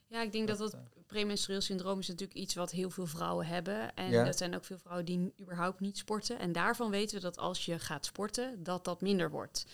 [0.08, 3.46] Ja, ik denk dat Dat, dat premenstrueel syndroom is natuurlijk iets wat heel veel vrouwen
[3.46, 3.96] hebben.
[3.96, 4.24] En Ja.
[4.24, 6.39] dat zijn ook veel vrouwen die überhaupt niet sporten.
[6.39, 9.65] En daarvan weten we dat als je gaat sporten, dat dat minder wordt.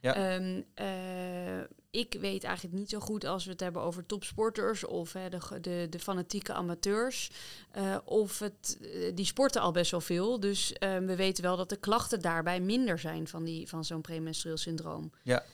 [0.00, 0.14] Ja.
[0.14, 5.12] Ehm, eh, ik weet eigenlijk niet zo goed als we het hebben over topsporters of
[5.12, 7.30] hè, de, de, de fanatieke amateurs.
[7.70, 10.40] eh, of het, eh, die sporten al best wel veel.
[10.40, 14.00] Dus ehm, we weten wel dat de klachten daarbij minder zijn van, die, van zo'n
[14.00, 15.12] premenstrueel syndroom.
[15.22, 15.44] Ja.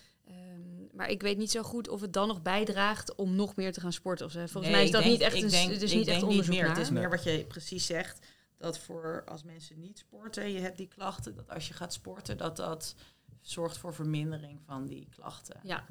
[0.96, 3.80] Maar ik weet niet zo goed of het dan nog bijdraagt om nog meer te
[3.80, 4.30] gaan sporten.
[4.30, 6.06] Volgens Nee, mij is dat denk- niet echt ik een, denk- het is ik niet
[6.08, 6.62] echt onderzoek meer.
[6.64, 6.74] naar.
[6.76, 8.26] Het is meer wat je precies zegt.
[8.58, 12.36] Dat voor als mensen niet sporten, je hebt die klachten, dat als je gaat sporten,
[12.36, 12.94] dat dat
[13.40, 15.60] zorgt voor vermindering van die klachten.
[15.62, 15.84] Ja.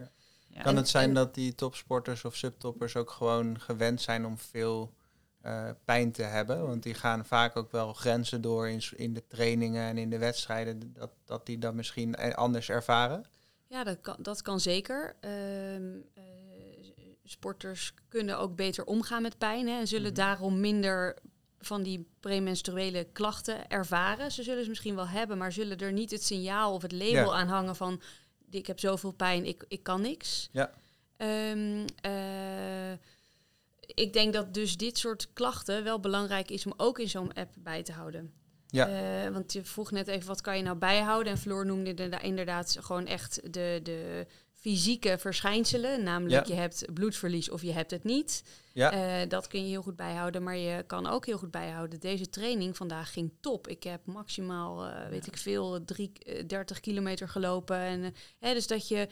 [0.48, 0.62] Ja.
[0.62, 4.94] Kan het zijn dat die topsporters of subtoppers ook gewoon gewend zijn om veel
[5.42, 6.68] eh, pijn te hebben?
[6.68, 10.18] Want die gaan vaak ook wel grenzen door in, in de trainingen en in de
[10.18, 13.26] wedstrijden, dat, dat die dat misschien eh, anders ervaren.
[13.68, 15.16] Ja, dat kan, dat kan zeker.
[15.20, 16.24] Ehm, eh,
[17.24, 20.16] sporters kunnen ook beter omgaan met pijn hè, en zullen Mhm.
[20.16, 21.18] daarom minder
[21.60, 24.32] van die premenstruele klachten ervaren.
[24.32, 27.14] Ze zullen ze misschien wel hebben, maar zullen er niet het signaal of het label
[27.14, 27.32] Ja.
[27.32, 28.02] aan hangen van
[28.50, 30.50] ik heb zoveel pijn, ik, ik kan niks.
[30.52, 30.72] Ja.
[31.18, 32.92] Ehm, eh,
[33.80, 37.52] ik denk dat dus dit soort klachten wel belangrijk is om ook in zo'n app
[37.58, 38.34] bij te houden.
[38.76, 39.24] Ja.
[39.26, 41.32] Eh, want je vroeg net even wat kan je nou bijhouden.
[41.34, 46.04] En Floor noemde inderda- inderdaad gewoon echt de, de fysieke verschijnselen.
[46.04, 46.54] Namelijk Ja.
[46.56, 48.44] je hebt bloedverlies of je hebt het niet.
[48.74, 48.92] Ja.
[49.22, 50.44] Eh, dat kun je heel goed bijhouden.
[50.44, 52.00] Maar je kan ook heel goed bijhouden.
[52.00, 53.68] Deze training vandaag ging top.
[53.68, 57.78] Ik heb maximaal, eh, weet ik veel, drie, eh, 30 kilometer gelopen.
[57.78, 59.08] En, hè, dus dat je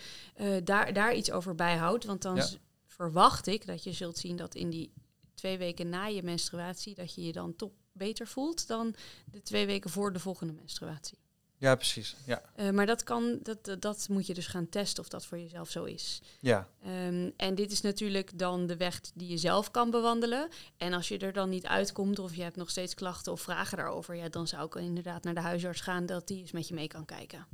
[0.64, 2.06] daar, daar iets over bijhoudt.
[2.06, 2.48] Want dan Ja.
[2.88, 4.94] verwacht ik dat je zult zien dat in die
[5.34, 6.96] twee weken na je menstruatie...
[6.96, 8.96] dat je je dan toch beter voelt dan
[9.32, 11.18] de twee weken voor de volgende menstruatie.
[11.58, 12.16] ja, precies.
[12.26, 12.42] Ja.
[12.56, 15.38] Eh, maar dat, kan, dat, dat, dat moet je dus gaan testen of dat voor
[15.40, 16.22] jezelf zo is.
[16.40, 16.68] Ja.
[16.84, 20.50] Ehm, en dit is natuurlijk dan de weg die je zelf kan bewandelen.
[20.78, 23.78] En als je er dan niet uitkomt of je hebt nog steeds klachten of vragen
[23.78, 26.74] daarover, ja, dan zou ik inderdaad naar de huisarts gaan dat die eens met je
[26.74, 27.48] mee kan kijken.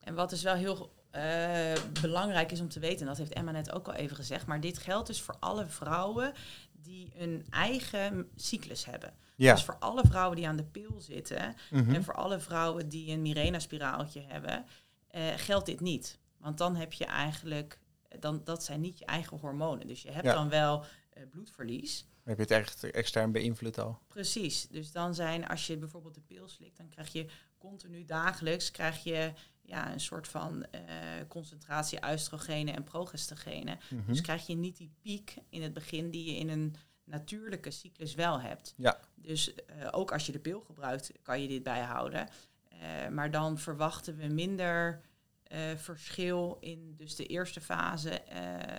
[0.00, 3.50] En wat dus wel heel eh, belangrijk is om te weten, en dat heeft Emma
[3.50, 6.32] net ook al even gezegd, maar dit geldt dus voor alle vrouwen
[6.72, 9.14] die een eigen cyclus hebben.
[9.34, 9.52] Ja.
[9.54, 11.94] Dus voor alle vrouwen die aan de pil zitten Mhm.
[11.94, 14.64] en voor alle vrouwen die een Mirena-spiraaltje hebben,
[15.08, 16.18] eh, geldt dit niet.
[16.36, 17.78] Want dan heb je eigenlijk,
[18.20, 19.86] dan, dat zijn niet je eigen hormonen.
[19.86, 20.34] Dus je hebt Ja.
[20.34, 22.06] dan wel eh, bloedverlies.
[22.24, 23.98] Heb je het echt extern beïnvloed al?
[24.08, 24.68] Precies.
[24.68, 27.26] Dus dan zijn, als je bijvoorbeeld de pil slikt, dan krijg je
[27.58, 30.80] continu dagelijks krijg je ja, een soort van eh,
[31.28, 33.78] concentratie oestrogenen en progestogenen.
[33.90, 34.02] Mhm.
[34.06, 38.14] Dus krijg je niet die piek in het begin die je in een natuurlijke cyclus
[38.14, 38.74] wel hebt.
[38.76, 38.98] Ja.
[39.14, 42.28] Dus eh, ook als je de pil gebruikt, kan je dit bijhouden.
[42.68, 45.00] Eh, maar dan verwachten we minder
[45.42, 48.10] eh, verschil in dus de eerste fase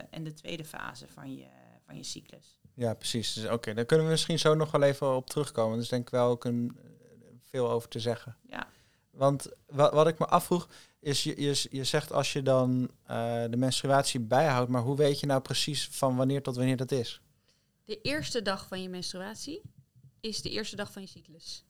[0.10, 1.48] en de tweede fase van je,
[1.86, 2.60] van je cyclus.
[2.74, 3.34] Ja, precies.
[3.34, 5.78] Dus, Oké, daar kunnen we misschien zo nog wel even op terugkomen.
[5.78, 6.78] Dus denk ik wel ook een,
[7.44, 8.38] veel over te zeggen.
[8.50, 8.68] Ja.
[9.10, 12.92] Want wat, wat ik me afvroeg, is je, je, je zegt als je dan
[13.50, 17.23] de menstruatie bijhoudt, maar hoe weet je nou precies van wanneer tot wanneer dat is?
[17.94, 19.62] De eerste dag van je menstruatie
[20.20, 21.64] is de eerste dag van je cyclus.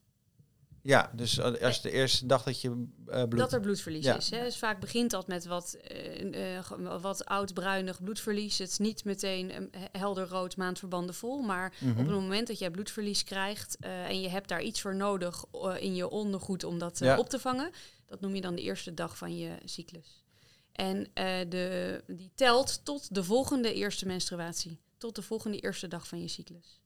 [0.81, 3.39] Ja, dus als de eerste dag dat je eh, bloed...
[3.39, 4.17] Dat er bloedverlies Ja.
[4.17, 4.29] is.
[4.29, 4.43] Hè.
[4.43, 6.65] Dus vaak begint dat met wat, eh, eh,
[7.01, 8.57] wat oud-bruinig bloedverlies.
[8.57, 11.41] Het is niet meteen een he- helder rood maandverbanden vol.
[11.41, 11.91] Maar Mhm.
[11.91, 15.45] op het moment dat jij bloedverlies krijgt en je hebt daar iets voor nodig
[15.79, 17.17] in je ondergoed om dat Ja.
[17.17, 17.71] op te vangen,
[18.05, 20.23] dat noem je dan de eerste dag van je cyclus.
[20.71, 21.07] En
[21.49, 24.79] de, die telt tot de volgende eerste menstruatie.
[25.03, 26.82] Tot de volgende eerste dag van je cyclus.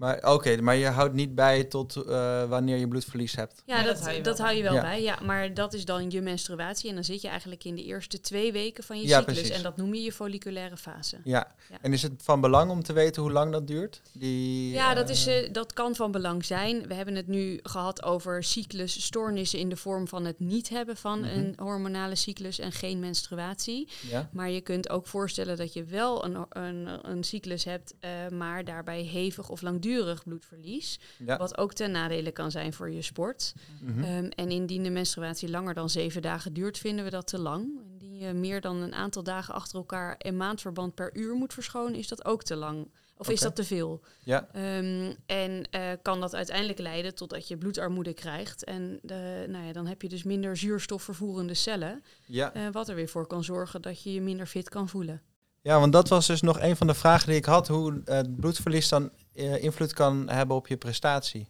[0.00, 3.62] Maar oké, maar je houdt niet bij tot eh, wanneer je bloedverlies hebt.
[3.66, 4.80] Ja, Ja, dat, dat hou je wel hou je wel Ja.
[4.80, 5.02] bij.
[5.02, 6.88] Ja, maar dat is dan je menstruatie.
[6.88, 9.36] En dan zit je eigenlijk in de eerste twee weken van je Ja, cyclus.
[9.38, 9.56] precies.
[9.56, 11.16] En dat noem je je folliculaire fase.
[11.24, 11.52] Ja.
[11.70, 11.76] Ja.
[11.80, 14.00] En is het van belang om te weten hoe lang dat duurt?
[14.12, 16.86] Die, Ja, dat, eh, is, eh, dat kan van belang zijn.
[16.86, 21.20] We hebben het nu gehad over cyclusstoornissen in de vorm van het niet hebben van
[21.20, 21.28] Mhm.
[21.38, 23.88] een hormonale cyclus en geen menstruatie.
[24.10, 24.28] ja?
[24.32, 28.64] Maar je kunt ook voorstellen dat je wel een, een, een cyclus hebt, eh, maar
[28.64, 31.00] daarbij hevig of langdurig langdurig bloedverlies.
[31.18, 31.36] Ja.
[31.36, 33.54] Wat ook ten nadele kan zijn voor je sport.
[33.80, 34.02] Mhm.
[34.02, 37.80] Ehm, en indien de menstruatie langer dan zeven dagen duurt, vinden we dat te lang.
[37.92, 41.94] Indien je meer dan een aantal dagen achter elkaar in maandverband per uur moet verschonen,
[41.94, 42.88] is dat ook te lang.
[43.16, 44.00] Of is dat te veel?
[44.24, 44.48] Ja.
[44.52, 48.64] Ehm, en eh, kan dat uiteindelijk leiden totdat je bloedarmoede krijgt.
[48.64, 52.02] En de, nou ja, dan heb je dus minder zuurstofvervoerende cellen.
[52.26, 52.52] Ja.
[52.52, 55.22] eh, wat er weer voor kan zorgen dat je je minder fit kan voelen.
[55.62, 57.68] ja, want dat was dus nog een van de vragen die ik had.
[57.68, 61.48] Hoe eh, het bloedverlies dan eh, invloed kan hebben op je prestatie.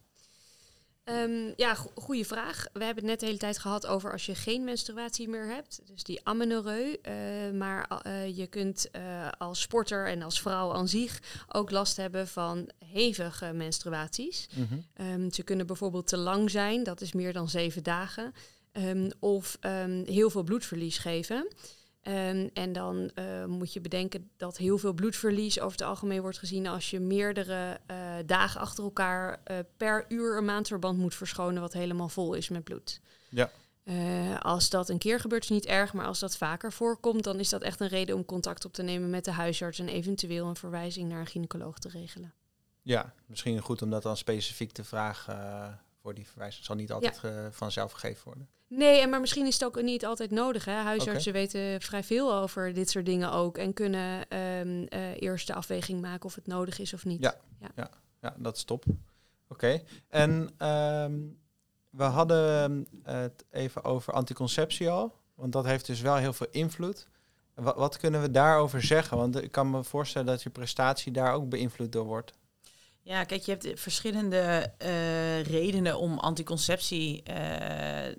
[1.05, 2.67] Ehm, ja, go- goede vraag.
[2.73, 5.81] We hebben het net de hele tijd gehad over als je geen menstruatie meer hebt.
[5.87, 6.93] Dus die amenorreu.
[7.03, 7.15] eh,
[7.55, 8.91] maar eh, je kunt
[9.39, 14.49] als sporter en als vrouw aan zich ook last hebben van hevige menstruaties.
[14.55, 14.79] Mhm.
[14.95, 18.33] Ehm, ze kunnen bijvoorbeeld te lang zijn, dat is meer dan zeven dagen.
[18.73, 19.57] Ehm, of
[20.05, 21.49] heel veel bloedverlies geven.
[22.03, 26.39] Ehm, en dan eh, moet je bedenken dat heel veel bloedverlies over het algemeen wordt
[26.39, 31.61] gezien als je meerdere eh, dagen achter elkaar eh, per uur een maandverband moet verschonen
[31.61, 33.01] wat helemaal vol is met bloed.
[33.29, 33.51] Ja.
[34.39, 37.49] Als dat een keer gebeurt is niet erg, maar als dat vaker voorkomt, dan is
[37.49, 40.57] dat echt een reden om contact op te nemen met de huisarts en eventueel een
[40.57, 42.33] verwijzing naar een gynaecoloog te regelen.
[42.83, 46.59] Ja, misschien goed om dat dan specifiek te vragen voor die verwijzing.
[46.59, 47.21] Het zal niet altijd
[47.55, 48.49] vanzelf gegeven worden.
[48.71, 50.65] Nee, en maar misschien is het ook niet altijd nodig.
[50.65, 50.73] Hè?
[50.73, 53.59] Huisartsen weten vrij veel over dit soort dingen ook.
[53.59, 57.21] En kunnen ehm, eh, eerst de afweging maken of het nodig is of niet.
[57.21, 57.35] Ja.
[58.21, 58.85] Ja, dat is top.
[59.49, 59.83] Oké.
[60.09, 61.19] En ehm,
[61.91, 65.15] we hadden het even over anticonceptie al.
[65.35, 67.09] Want dat heeft dus wel heel veel invloed.
[67.55, 69.17] Wat, wat kunnen we daarover zeggen?
[69.17, 72.33] Want ik kan me voorstellen dat je prestatie daar ook beïnvloed door wordt.
[73.03, 78.17] Ja, kijk, je hebt verschillende eh, redenen om anticonceptie eh,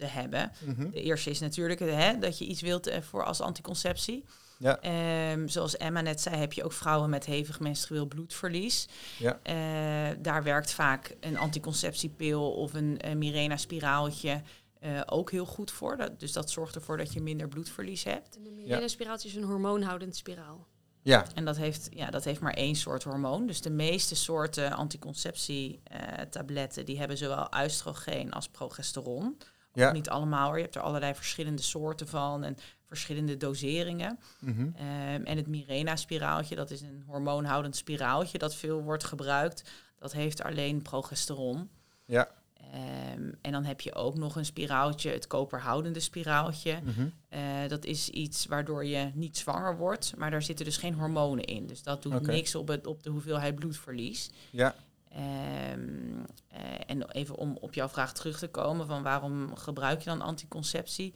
[0.00, 0.52] te hebben.
[0.64, 0.90] Mhm.
[0.90, 4.24] De eerste is natuurlijk hè, dat je iets wilt eh, voor als anticonceptie.
[4.60, 4.80] Ja.
[4.80, 8.88] Ehm, zoals Emma net zei, heb je ook vrouwen met hevig menstrueel bloedverlies.
[9.18, 9.40] Ja.
[9.42, 14.42] Eh, daar werkt vaak een anticonceptiepil of een uh, Mirena-spiraaltje
[14.80, 15.96] eh, ook heel goed voor.
[15.96, 18.36] Dat, dus dat zorgt ervoor dat je minder bloedverlies hebt.
[18.36, 20.66] En de Mirena-spiraaltje is een hormoonhoudend spiraal.
[21.02, 21.26] Ja.
[21.34, 23.46] En dat heeft, ja, dat heeft maar één soort hormoon.
[23.46, 26.84] Dus de meeste soorten anticonceptietabletten...
[26.84, 29.36] die hebben zowel oestrogeen als progesteron.
[29.72, 29.92] Ja.
[29.92, 30.56] Niet allemaal hoor.
[30.56, 32.56] Je hebt er allerlei verschillende soorten van en
[32.86, 34.18] verschillende doseringen.
[34.40, 34.60] Mhm.
[34.60, 34.74] Um,
[35.24, 38.38] en het Mirena-spiraaltje, dat is een hormoonhoudend spiraaltje...
[38.38, 39.70] dat veel wordt gebruikt.
[39.98, 41.70] Dat heeft alleen progesteron.
[42.04, 42.28] Ja.
[43.14, 46.80] Um, en dan heb je ook nog een spiraaltje, het koperhoudende spiraaltje.
[46.82, 47.00] Mhm.
[47.30, 51.44] Uh, dat is iets waardoor je niet zwanger wordt, maar daar zitten dus geen hormonen
[51.44, 51.66] in.
[51.66, 54.30] Dus dat doet niks op, het, op de hoeveelheid bloedverlies.
[54.50, 54.74] Ja.
[55.16, 56.18] Um,
[56.52, 60.20] uh, en even om op jouw vraag terug te komen van waarom gebruik je dan
[60.20, 61.14] anticonceptie?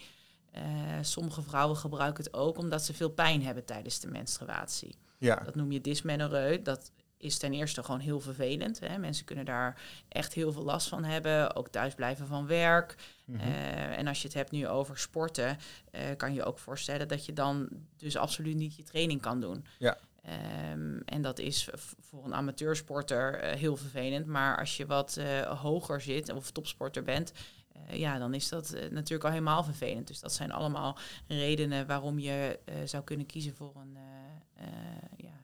[0.57, 0.63] Uh,
[1.01, 4.97] sommige vrouwen gebruiken het ook omdat ze veel pijn hebben tijdens de menstruatie.
[5.19, 5.37] Ja.
[5.37, 6.63] Dat noem je dysmenorrheu.
[6.63, 8.81] Dat is ten eerste gewoon heel vervelend.
[8.81, 8.99] Hè.
[8.99, 11.57] Mensen kunnen daar echt heel veel last van hebben.
[11.57, 12.95] Ook thuisblijven van werk.
[13.25, 13.41] Mhm.
[13.41, 15.59] Uh, en als je het hebt nu over sporten,
[15.93, 19.67] uh, kan je ook voorstellen dat je dan dus absoluut niet je training kan doen.
[19.79, 19.99] Ja.
[20.27, 21.69] Um, en dat is
[22.01, 24.27] voor een amateursporter uh, heel vervelend.
[24.27, 27.33] Maar als je wat uh, hoger zit of topsporter bent,
[27.77, 30.07] uh, ja, dan is dat natuurlijk al helemaal vervelend.
[30.07, 33.97] Dus dat zijn allemaal redenen waarom je zou kunnen kiezen voor een,
[35.17, 35.41] ja,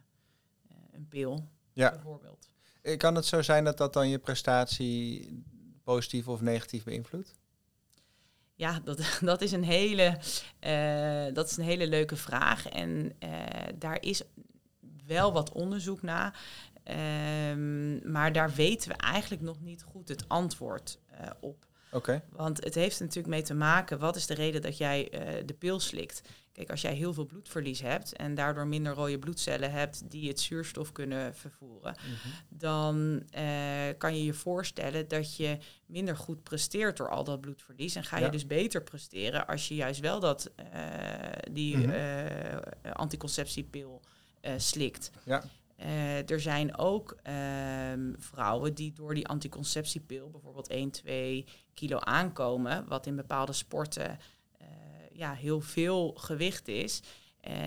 [0.92, 1.90] een pil, Ja.
[1.90, 2.48] bijvoorbeeld.
[2.96, 5.42] Kan het zo zijn dat dat dan je prestatie
[5.82, 7.34] positief of negatief beïnvloedt?
[8.60, 10.18] Ja, dat, dat, is een hele,
[10.60, 12.68] uh, dat is een hele leuke vraag.
[12.68, 13.30] En uh,
[13.74, 14.22] daar is
[15.14, 16.40] wel wat onderzoek naar.
[17.50, 21.66] Um, maar daar weten we eigenlijk nog niet goed het antwoord uh, op.
[21.92, 21.96] Oké.
[21.96, 22.22] Okay.
[22.32, 25.42] Want het heeft er natuurlijk mee te maken, wat is de reden dat jij uh,
[25.46, 26.22] de pil slikt?
[26.52, 30.40] Kijk, als jij heel veel bloedverlies hebt en daardoor minder rode bloedcellen hebt die het
[30.40, 32.28] zuurstof kunnen vervoeren, Mhm.
[32.48, 33.42] dan uh,
[33.98, 37.94] kan je je voorstellen dat je minder goed presteert door al dat bloedverlies.
[37.94, 40.66] En ga je dus beter presteren als je juist wel dat, uh,
[41.52, 42.60] die Mhm.
[42.92, 44.00] anticonceptiepil
[44.42, 45.10] uh, slikt.
[45.24, 45.42] Ja.
[45.78, 47.16] Uh, er zijn ook
[47.92, 54.18] um, vrouwen die door die anticonceptiepil bijvoorbeeld 1, 2 kilo aankomen, wat in bepaalde sporten
[54.62, 54.66] uh,
[55.12, 57.02] ja, heel veel gewicht is.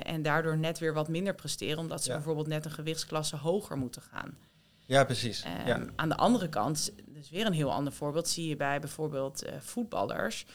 [0.04, 2.16] En daardoor net weer wat minder presteren, omdat ze Ja.
[2.16, 4.38] bijvoorbeeld net een gewichtsklasse hoger moeten gaan.
[4.86, 5.46] Ja, precies.
[5.46, 5.86] Um, ja.
[5.96, 10.46] Aan de andere kant, dus weer een heel ander voorbeeld, zie je bij bijvoorbeeld voetballers,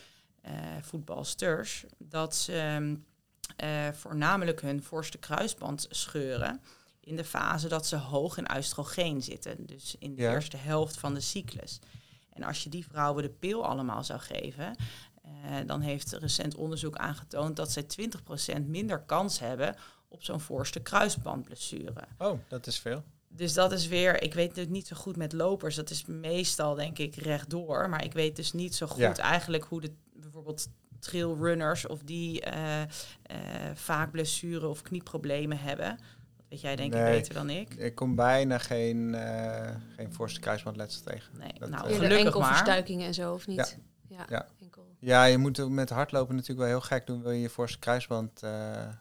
[0.80, 3.04] voetbalsters, dat ze um,
[3.92, 6.60] voornamelijk hun voorste kruisband scheuren
[7.00, 9.66] in de fase dat ze hoog in oestrogeen zitten.
[9.66, 10.32] Dus in de Ja.
[10.32, 11.78] eerste helft van de cyclus.
[12.32, 14.76] En als je die vrouwen de pil allemaal zou geven,
[15.26, 19.76] uh, dan heeft recent onderzoek aangetoond dat zij 20% minder kans hebben
[20.08, 22.04] op zo'n voorste kruisbandblessure.
[22.18, 23.04] Oh, dat is veel.
[23.28, 25.74] dus dat is weer, ik weet het niet zo goed met lopers.
[25.74, 27.88] Dat is meestal denk ik rechtdoor.
[27.88, 29.16] Maar ik weet dus niet zo goed Ja.
[29.16, 32.88] eigenlijk hoe de bijvoorbeeld trailrunners of die eh, eh,
[33.74, 35.98] vaak blessuren of knieproblemen hebben.
[36.36, 37.74] Dat weet jij denk ik beter dan ik.
[37.74, 41.38] Ik kom bijna geen, eh geen voorste kruisbandletsel tegen.
[41.38, 42.18] Nee, Dat, nou gelukkig maar.
[42.18, 43.78] enkelverstuikingen en zo, of niet?
[44.08, 44.46] Ja, Ja.
[44.60, 44.86] enkel.
[45.00, 47.22] Ja, je moet met hardlopen natuurlijk wel heel gek doen.
[47.22, 48.50] Wil je je voorste kruisband eh,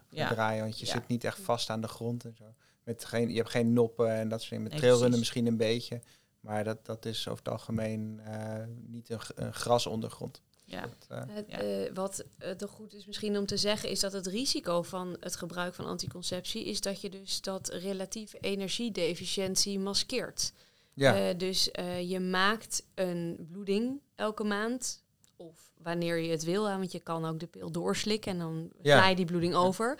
[0.09, 0.27] Ja.
[0.29, 0.91] draaien, want je Ja.
[0.91, 2.43] zit niet echt vast aan de grond en zo.
[2.83, 4.63] Met geen, je hebt geen noppen en dat soort dingen.
[4.63, 5.33] Met Nee, trailrunnen precies.
[5.35, 6.01] misschien een beetje.
[6.39, 10.41] Maar dat, dat is over het algemeen eh, niet een, een grasondergrond.
[10.69, 10.81] Ja.
[10.81, 11.59] Dat, eh, Het, Ja.
[11.61, 15.17] eh, wat eh, toch goed is misschien om te zeggen, is dat het risico van
[15.19, 20.51] het gebruik van anticonceptie is dat je dus dat relatieve energiedeficiëntie maskeert.
[20.93, 25.03] ja, Eh, dus eh, je maakt een bloeding elke maand.
[25.35, 28.69] Of wanneer je het wil, hè, want je kan ook de pil doorslikken en dan
[28.81, 28.97] Ja.
[28.97, 29.99] sla je die bloeding over.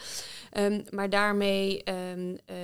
[0.52, 2.56] Ehm, maar daarmee ehm, eh,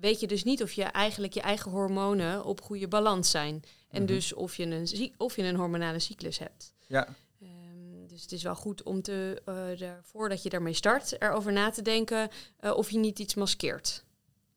[0.00, 3.62] weet je dus niet of je eigenlijk je eigen hormonen op goede balans zijn.
[3.90, 4.12] En Mhm.
[4.12, 6.72] dus of je, een, of je een hormonale cyclus hebt.
[6.88, 7.08] Ja,
[7.42, 11.52] Ehm, dus het is wel goed om te, eh, er- voordat je daarmee start, erover
[11.52, 12.28] na te denken
[12.60, 14.04] eh, of je niet iets maskeert.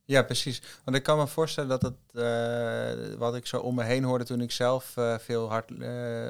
[0.05, 0.61] ja, precies.
[0.85, 4.23] Want ik kan me voorstellen dat het, eh, wat ik zo om me heen hoorde
[4.25, 5.69] toen ik zelf veel hard,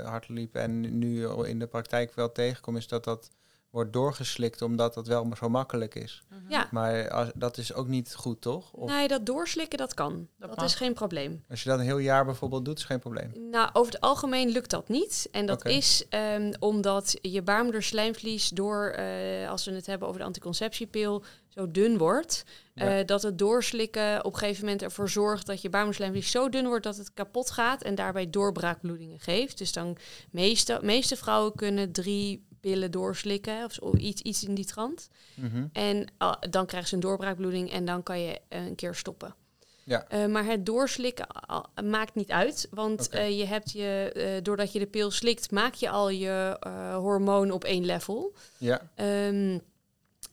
[0.05, 3.29] hard liep en nu in de praktijk wel tegenkom, is dat dat
[3.71, 6.23] wordt doorgeslikt omdat dat wel maar zo makkelijk is.
[6.47, 8.73] Ja, Maar als, dat is ook niet goed, toch?
[8.73, 10.27] Of nee, dat doorslikken, dat kan.
[10.37, 11.43] Dat, Dat is geen probleem.
[11.49, 13.31] als je dat een heel jaar bijvoorbeeld doet, is geen probleem.
[13.51, 15.27] Nou, over het algemeen lukt dat niet.
[15.31, 20.25] En dat is ehm, omdat je baarmoederslijmvlies door, eh, als we het hebben over de
[20.25, 22.43] anticonceptiepil, zo dun wordt.
[22.73, 22.99] Ja.
[22.99, 26.65] eh, dat het doorslikken op een gegeven moment ervoor zorgt dat je baarmoederslijmvlies zo dun
[26.67, 29.57] wordt dat het kapot gaat en daarbij doorbraakbloedingen geeft.
[29.57, 29.97] Dus dan
[30.31, 35.09] meeste, meeste vrouwen kunnen drie pillen doorslikken of zo- iets, iets in die trant.
[35.35, 35.65] Mhm.
[35.73, 39.35] En ah, dan krijgen ze een doorbraakbloeding en dan kan je eh, een keer stoppen.
[39.83, 40.05] Ja.
[40.07, 42.67] Eh, maar het doorslikken ah, maakt niet uit.
[42.71, 46.57] Want eh, je hebt je, doordat je de pil slikt, maak je al je
[46.95, 48.33] hormoon op één level.
[48.57, 49.57] Ja, Ehm,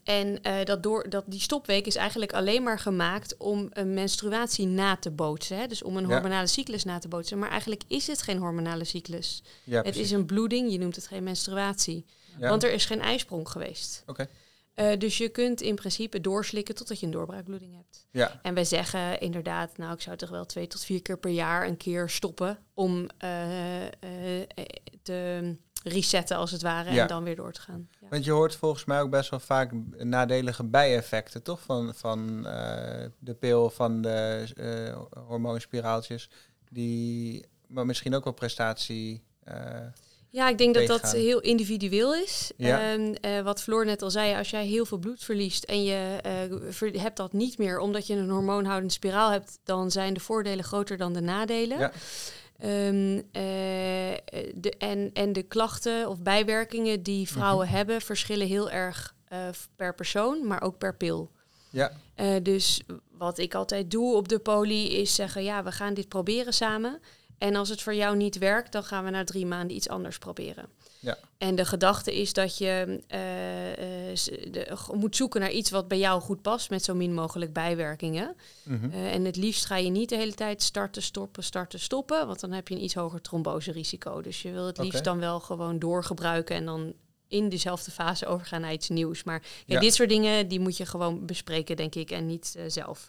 [0.05, 4.97] en dat door, dat, die stopweek is eigenlijk alleen maar gemaakt om een menstruatie na
[4.97, 5.59] te bootsen.
[5.59, 5.67] Hè?
[5.67, 6.09] Dus om een Ja.
[6.09, 7.39] hormonale cyclus na te bootsen.
[7.39, 9.43] Maar eigenlijk is het geen hormonale cyclus.
[9.65, 10.03] ja het precies.
[10.03, 12.05] is een bloeding, je noemt het geen menstruatie.
[12.41, 12.49] Ja.
[12.49, 14.03] Want er is geen ijsprong geweest.
[14.07, 14.29] Oké.
[14.75, 18.07] Eh, dus je kunt in principe doorslikken totdat je een doorbraakbloeding hebt.
[18.11, 21.31] Ja, En wij zeggen inderdaad, nou ik zou toch wel twee tot vier keer per
[21.31, 23.91] jaar een keer stoppen om eh, eh,
[25.03, 27.03] te resetten als het ware Ja.
[27.03, 27.89] en dan weer door te gaan.
[28.01, 28.07] Ja.
[28.11, 31.61] want je hoort volgens mij ook best wel vaak nadelige bijeffecten, toch?
[31.61, 32.43] Van, van
[33.19, 34.95] de pil, van de
[35.27, 36.31] hormoonspiraaltjes,
[36.71, 39.25] die maar misschien ook wel prestatie...
[40.31, 42.51] Ja, ik denk dat dat heel individueel is.
[42.57, 42.93] Ja.
[42.93, 46.19] Ehm, eh, wat Floor net al zei, als jij heel veel bloed verliest en je
[46.23, 46.33] eh,
[46.71, 50.65] ver- hebt dat niet meer omdat je een hormoonhoudende spiraal hebt, dan zijn de voordelen
[50.65, 51.79] groter dan de nadelen.
[51.79, 51.93] Ja.
[52.59, 53.43] Ehm, eh,
[54.55, 57.77] de, en, en de klachten of bijwerkingen die vrouwen Mhm.
[57.77, 59.15] hebben, verschillen heel erg
[59.77, 61.31] per persoon, maar ook per pil.
[61.71, 61.93] ja,
[62.43, 62.81] dus
[63.13, 67.01] wat ik altijd doe op de poli is zeggen, ja, we gaan dit proberen samen.
[67.39, 70.19] En als het voor jou niet werkt, dan gaan we na drie maanden iets anders
[70.19, 70.65] proberen.
[71.01, 71.19] Ja.
[71.39, 74.17] En de gedachte is dat je eh, eh,
[74.51, 78.37] de- moet zoeken naar iets wat bij jou goed past, met zo min mogelijk bijwerkingen.
[78.93, 82.41] Eh, en het liefst ga je niet de hele tijd starten, stoppen, starten, stoppen, want
[82.41, 84.23] dan heb je een iets hoger tromboserisico.
[84.23, 86.93] Dus je wil het liefst dan wel gewoon doorgebruiken en dan
[87.29, 89.25] in dezelfde fase overgaan naar iets nieuws.
[89.25, 89.81] Maar ja, Ja.
[89.81, 93.09] dit soort dingen, die moet je gewoon bespreken, denk ik, en niet eh, zelf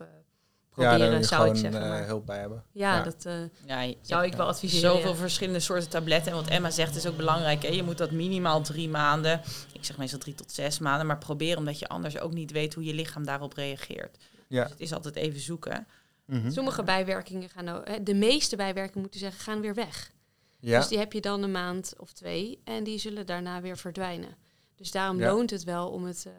[0.79, 1.81] eh, ja, je zou gewoon ik zeggen.
[1.83, 2.05] eh, maar.
[2.05, 2.63] hulp bij hebben.
[2.71, 3.03] ja, ja.
[3.03, 3.33] dat eh,
[3.65, 4.91] Ja, zou ik wel adviseren.
[4.91, 5.15] Zoveel ja.
[5.17, 6.31] verschillende soorten tabletten.
[6.31, 7.61] En wat Emma zegt is ook belangrijk.
[7.63, 7.67] Hè?
[7.69, 9.41] Je moet dat minimaal drie maanden.
[9.73, 11.07] Ik zeg meestal drie tot zes maanden.
[11.07, 14.17] Maar probeer omdat je anders ook niet weet hoe je lichaam daarop reageert.
[14.47, 14.61] Ja.
[14.63, 15.87] Dus het is altijd even zoeken.
[16.25, 16.51] Mhm.
[16.51, 20.11] Sommige bijwerkingen gaan, ook- hè, de meeste bijwerkingen moeten zeggen, gaan weer weg.
[20.59, 23.77] Ja, Dus die heb je dan een maand of twee en die zullen daarna weer
[23.77, 24.35] verdwijnen.
[24.75, 25.31] Dus daarom Ja.
[25.31, 26.31] loont het wel om het eh,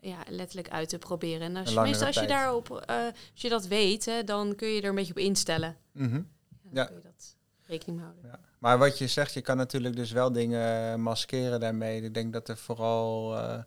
[0.00, 1.40] ja, letterlijk uit te proberen.
[1.40, 2.28] En als, meestal als je tijd.
[2.40, 5.76] daarop, eh, als je dat weet, hè, dan kun je er een beetje op instellen.
[5.92, 6.14] mhm.
[6.14, 6.22] Ja,
[6.62, 6.84] dan Ja.
[6.84, 8.22] kun je dat rekening houden.
[8.24, 8.40] Ja.
[8.58, 12.02] Maar wat je zegt, je kan natuurlijk dus wel dingen maskeren daarmee.
[12.02, 13.58] Ik denk dat er vooral eh,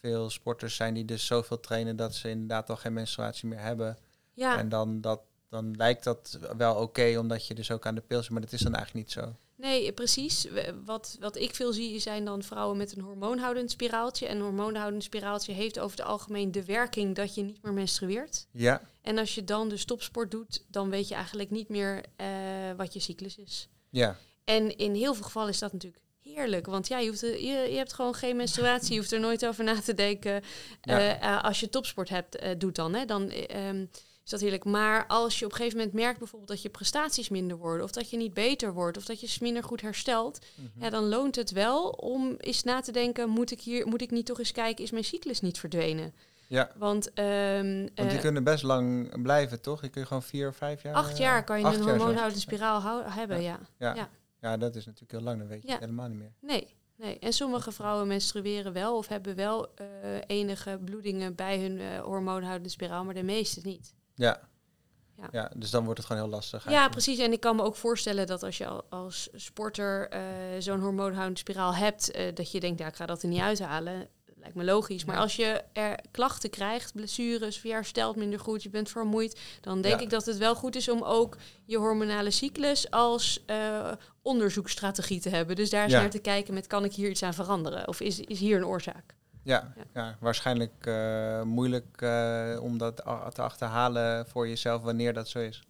[0.00, 3.98] veel sporters zijn die dus zoveel trainen dat ze inderdaad al geen menstruatie meer hebben.
[4.32, 8.00] Ja, En dan, dat, dan lijkt dat wel oké, omdat je dus ook aan de
[8.00, 8.30] pil zit.
[8.30, 9.36] Maar dat is dan eigenlijk niet zo.
[9.56, 10.46] Nee, precies.
[10.84, 14.26] Wat, wat ik veel zie zijn dan vrouwen met een hormoonhoudend spiraaltje.
[14.26, 18.46] En een hormoonhoudend spiraaltje heeft over het algemeen de werking dat je niet meer menstrueert.
[18.50, 22.26] Ja, En als je dan de stopsport doet, dan weet je eigenlijk niet meer eh,
[22.76, 23.68] wat je cyclus is.
[23.90, 26.66] ja, En in heel veel gevallen is dat natuurlijk heerlijk.
[26.66, 28.92] Want ja, je, hoeft er- je, je hebt gewoon geen menstruatie.
[28.92, 30.42] Je hoeft er nooit over na te denken.
[30.82, 30.98] Ja.
[30.98, 32.94] Eh, eh, als je topsport hebt, doet dan.
[32.94, 33.86] Hè, dan eh, ehm,
[34.26, 34.64] is dat heerlijk.
[34.64, 37.90] Maar als je op een gegeven moment merkt bijvoorbeeld dat je prestaties minder worden, of
[37.90, 40.84] dat je niet beter wordt, of dat je minder goed herstelt, Mhm.
[40.84, 44.10] ja, dan loont het wel om eens na te denken: moet ik hier, moet ik
[44.10, 46.14] niet toch eens kijken, is mijn cyclus niet verdwenen?
[46.48, 49.82] Ja, Want, ehm, want die eh, kunnen best lang blijven, toch?
[49.82, 50.94] Je kun gewoon vier of vijf jaar...
[50.94, 53.58] acht jaar kan je een hormoonhoudende spiraal hebben, ja.
[53.78, 53.94] Ja.
[53.94, 54.08] Ja.
[54.40, 55.38] ja, dat is natuurlijk heel lang.
[55.38, 55.78] Dan weet je Ja.
[55.78, 56.32] helemaal niet meer.
[56.40, 57.18] Nee, nee.
[57.18, 59.86] En sommige vrouwen menstrueren wel of hebben wel eh,
[60.26, 63.94] enige bloedingen bij hun eh, hormoonhoudende spiraal, maar de meeste niet.
[64.16, 64.40] Ja.
[65.16, 65.28] Ja.
[65.32, 65.50] ja.
[65.56, 66.70] dus dan wordt het gewoon heel lastig.
[66.70, 67.18] Ja, precies.
[67.18, 70.20] En ik kan me ook voorstellen dat als je al- als sporter eh,
[70.58, 74.08] zo'n hormoonhoudende spiraal hebt, eh, dat je denkt, ja, ik ga dat er niet uithalen.
[74.38, 75.04] Lijkt me logisch.
[75.04, 79.80] Maar als je er klachten krijgt, blessures, je herstelt minder goed, je bent vermoeid, dan
[79.80, 80.00] denk Ja.
[80.04, 83.92] ik dat het wel goed is om ook je hormonale cyclus als eh,
[84.22, 85.56] onderzoeksstrategie te hebben.
[85.56, 86.00] Dus daar eens Ja.
[86.00, 87.88] naar te kijken met, kan ik hier iets aan veranderen?
[87.88, 89.14] Of is, is hier een oorzaak?
[89.46, 89.82] Ja, Ja.
[89.94, 90.16] ja.
[90.20, 92.96] waarschijnlijk eh, moeilijk eh, om dat
[93.34, 95.62] te achterhalen voor jezelf wanneer dat zo is.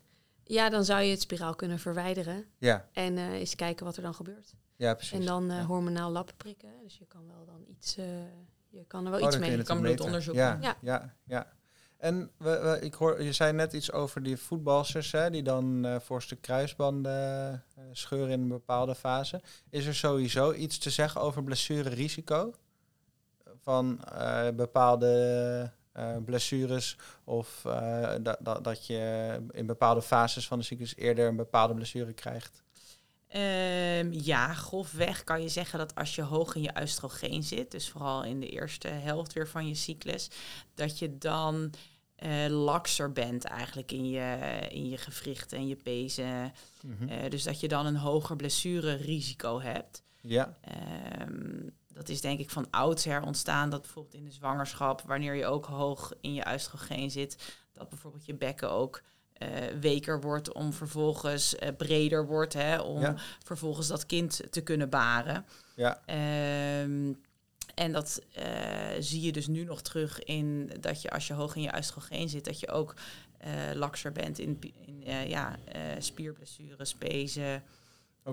[0.45, 4.03] Ja, dan zou je het spiraal kunnen verwijderen Ja, en eh, eens kijken wat er
[4.03, 4.55] dan gebeurt.
[4.77, 5.19] ja precies.
[5.19, 5.65] En dan eh, Ja.
[5.65, 6.69] hormonaal lappen prikken.
[6.83, 8.05] Dus je kan wel dan iets, eh,
[8.69, 9.57] je kan er wel Oh, iets mee.
[9.57, 10.35] je kan bloedonderzoek.
[10.35, 10.77] Ja, Ja.
[10.81, 11.55] ja, ja.
[11.97, 15.85] En we, we- ik hoor, je zei net iets over die voetbalsters, hè, die dan
[15.85, 19.41] eh voor een stuk kruisbanden scheuren in een bepaalde fase.
[19.71, 22.55] Is er sowieso iets te zeggen over blessurerisico?
[23.67, 30.59] Van eh, bepaalde eh, blessures of eh, dat, dat, dat je in bepaalde fases van
[30.59, 32.63] de cyclus eerder een bepaalde blessure krijgt?
[33.29, 37.89] Ehm, ja, grofweg kan je zeggen dat als je hoog in je oestrogeen zit, dus
[37.89, 40.31] vooral in de eerste helft weer van je cyclus,
[40.75, 41.73] dat je dan
[42.17, 44.39] eh lakser bent eigenlijk in je,
[44.69, 46.53] in je gewrichten en je pezen.
[46.83, 47.29] Mhm.
[47.29, 50.03] Dus dat je dan een hoger blessurerisico hebt.
[50.21, 55.35] Ja, Ehm, dat is denk ik van oudsher ontstaan, dat bijvoorbeeld in de zwangerschap, wanneer
[55.35, 59.49] je ook hoog in je oestrogeen zit, dat bijvoorbeeld je bekken ook eh,
[59.81, 63.15] weker wordt om vervolgens eh, breder wordt, hè, om Ja.
[63.45, 65.47] vervolgens dat kind te kunnen baren.
[65.75, 67.13] ja, Ehm,
[67.75, 68.47] en dat eh,
[68.99, 72.29] zie je dus nu nog terug in dat je als je hoog in je oestrogeen
[72.29, 72.95] zit, dat je ook
[73.75, 75.57] lakser bent in, in ja,
[75.99, 77.63] spierblessures, pezen,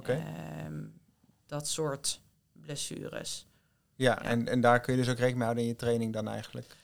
[0.09, 0.83] ehm,
[1.45, 2.19] dat soort
[2.51, 3.45] blessures.
[3.95, 4.21] Ja, ja.
[4.21, 6.75] En, en daar kun je dus ook rekening mee houden in je training dan eigenlijk.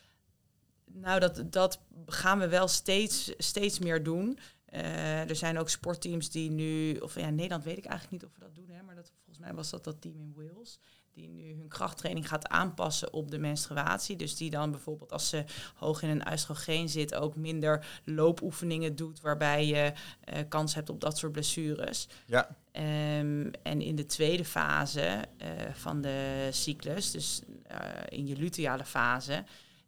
[0.86, 4.40] Nou, dat, dat gaan we wel steeds, steeds meer doen.
[4.66, 8.32] Eh, er zijn ook sportteams die nu, of ja, in Nederland weet ik eigenlijk niet
[8.32, 10.80] of we dat doen, hè, maar dat, volgens mij was dat dat team in Wales,
[11.14, 14.16] die nu hun krachttraining gaat aanpassen op de menstruatie.
[14.16, 15.44] Dus die dan bijvoorbeeld als ze
[15.76, 19.94] hoog in een oestrogeen zit ook minder loopoefeningen doet, waarbij je
[20.24, 22.08] eh, kans hebt op dat soort blessures.
[22.26, 28.36] Ja, Ehm, en in de tweede fase eh, van de cyclus, dus eh, in je
[28.36, 29.44] luteale fase,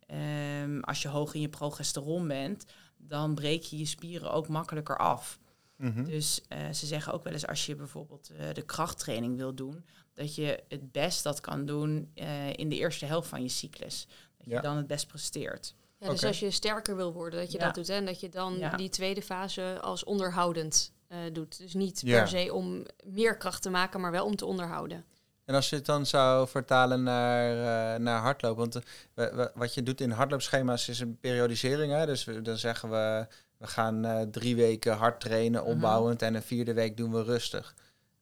[0.07, 2.65] ehm, als je hoog in je progesteron bent,
[2.97, 5.39] dan breek je je spieren ook makkelijker af.
[5.75, 6.03] mhm.
[6.03, 9.85] Dus eh, ze zeggen ook wel eens als je bijvoorbeeld eh, de krachttraining wil doen,
[10.13, 14.07] dat je het best dat kan doen eh, in de eerste helft van je cyclus.
[14.37, 14.55] Dat Ja.
[14.55, 15.75] je dan het best presteert.
[15.99, 17.65] Ja, dus als je sterker wil worden, dat je Ja.
[17.65, 17.87] dat doet.
[17.87, 18.75] hè, En dat je dan Ja.
[18.75, 21.57] die tweede fase als onderhoudend eh, doet.
[21.57, 22.17] Dus niet Ja.
[22.19, 25.05] per se om meer kracht te maken, maar wel om te onderhouden.
[25.45, 27.49] En als je het dan zou vertalen naar,
[27.95, 28.79] eh, naar hardlopen, want
[29.13, 31.93] eh, wat je doet in hardloopschema's is een periodisering.
[31.93, 32.05] Hè?
[32.05, 35.71] Dus we, dan zeggen we, we gaan drie weken hard trainen, Mhm.
[35.71, 37.75] opbouwend, en een vierde week doen we rustig.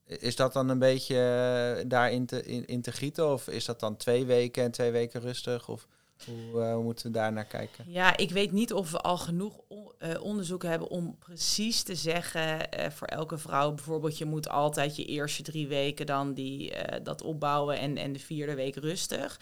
[0.05, 3.31] Is dat dan een beetje daarin te, in, in te gieten?
[3.31, 5.67] Of is dat dan twee weken en twee weken rustig?
[5.67, 5.87] Of
[6.25, 7.85] hoe eh, hoe moeten we daar naar kijken?
[7.87, 11.95] Ja, ik weet niet of we al genoeg on- eh, onderzoek hebben om precies te
[11.95, 16.73] zeggen eh, voor elke vrouw bijvoorbeeld je moet altijd je eerste drie weken dan die,
[17.03, 19.39] dat opbouwen en, en de vierde week rustig.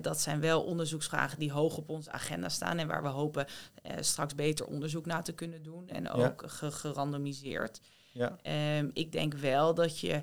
[0.00, 3.46] Dat zijn wel onderzoeksvragen die hoog op onze agenda staan en waar we hopen
[4.00, 6.10] straks beter onderzoek naar te kunnen doen en Ja.
[6.10, 7.80] ook ge- gerandomiseerd.
[8.12, 10.22] Ja, Ehm, ik denk wel dat, je,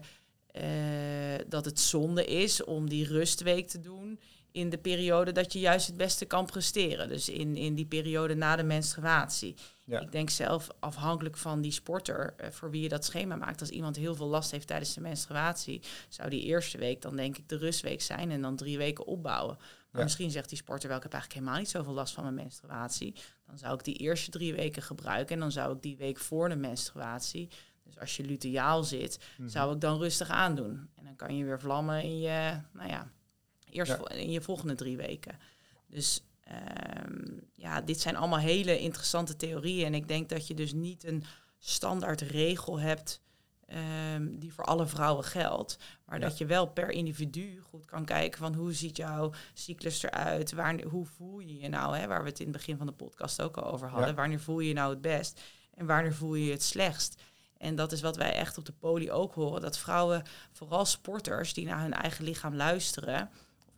[1.48, 4.20] dat het zonde is om die rustweek te doen
[4.52, 7.08] in de periode dat je juist het beste kan presteren.
[7.08, 9.56] Dus in, in die periode na de menstruatie.
[9.86, 10.00] Ja.
[10.00, 13.60] Ik denk zelf afhankelijk van die sporter eh, voor wie je dat schema maakt.
[13.60, 17.38] Als iemand heel veel last heeft tijdens de menstruatie, zou die eerste week dan denk
[17.38, 19.56] ik de rustweek zijn en dan drie weken opbouwen.
[19.58, 20.04] Maar Ja.
[20.04, 23.16] misschien zegt die sporter wel, ik heb eigenlijk helemaal niet zoveel last van mijn menstruatie.
[23.48, 26.50] Dan zou ik die eerste drie weken gebruiken en dan zou ik die week voor
[26.50, 27.50] de menstruatie,
[27.84, 29.50] dus als je luteaal zit, Mhm.
[29.50, 30.90] zou ik dan rustig aandoen.
[30.96, 33.12] En dan kan je weer vlammen in je, nou ja,
[33.72, 34.10] eerst Ja.
[34.10, 35.40] in je volgende drie weken.
[35.88, 39.86] Dus ehm, ja, dit zijn allemaal hele interessante theorieën.
[39.86, 41.24] En ik denk dat je dus niet een
[41.60, 43.22] standaard regel hebt
[43.66, 45.78] ehm, die voor alle vrouwen geldt.
[46.06, 46.28] Maar Ja.
[46.28, 50.52] dat je wel per individu goed kan kijken van hoe ziet jouw cyclus eruit?
[50.52, 51.98] Waar, hoe voel je je nou?
[51.98, 52.08] Hè?
[52.08, 54.10] Waar we het in het begin van de podcast ook al over hadden.
[54.10, 54.16] Ja.
[54.16, 55.42] Wanneer voel je je nou het best?
[55.74, 57.22] En wanneer voel je je het slechtst?
[57.58, 59.62] En dat is wat wij echt op de poli ook horen.
[59.62, 63.30] Dat vrouwen, vooral sporters die naar hun eigen lichaam luisteren.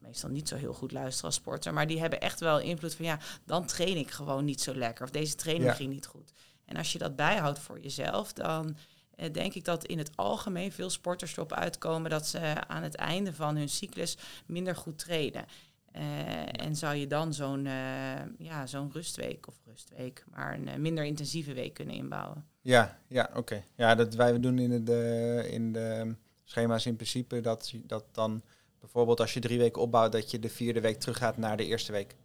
[0.01, 1.73] Meestal niet zo heel goed luisteren als sporter.
[1.73, 5.03] Maar die hebben echt wel invloed van ja, dan train ik gewoon niet zo lekker.
[5.03, 5.75] Of deze training Ja.
[5.75, 6.31] ging niet goed.
[6.65, 8.75] En als je dat bijhoudt voor jezelf, dan
[9.15, 12.95] eh, denk ik dat in het algemeen veel sporters erop uitkomen dat ze aan het
[12.95, 15.45] einde van hun cyclus minder goed trainen.
[15.91, 20.75] Eh, en zou je dan zo'n eh, ja, zo'n rustweek of rustweek, maar een eh,
[20.75, 22.45] minder intensieve week kunnen inbouwen.
[22.61, 23.63] Ja, ja oké.
[23.75, 28.41] Ja, dat wij doen in de, in de schema's in principe dat, dat dan
[28.81, 31.91] bijvoorbeeld als je drie weken opbouwt, dat je de vierde week teruggaat naar de eerste
[31.91, 32.15] week.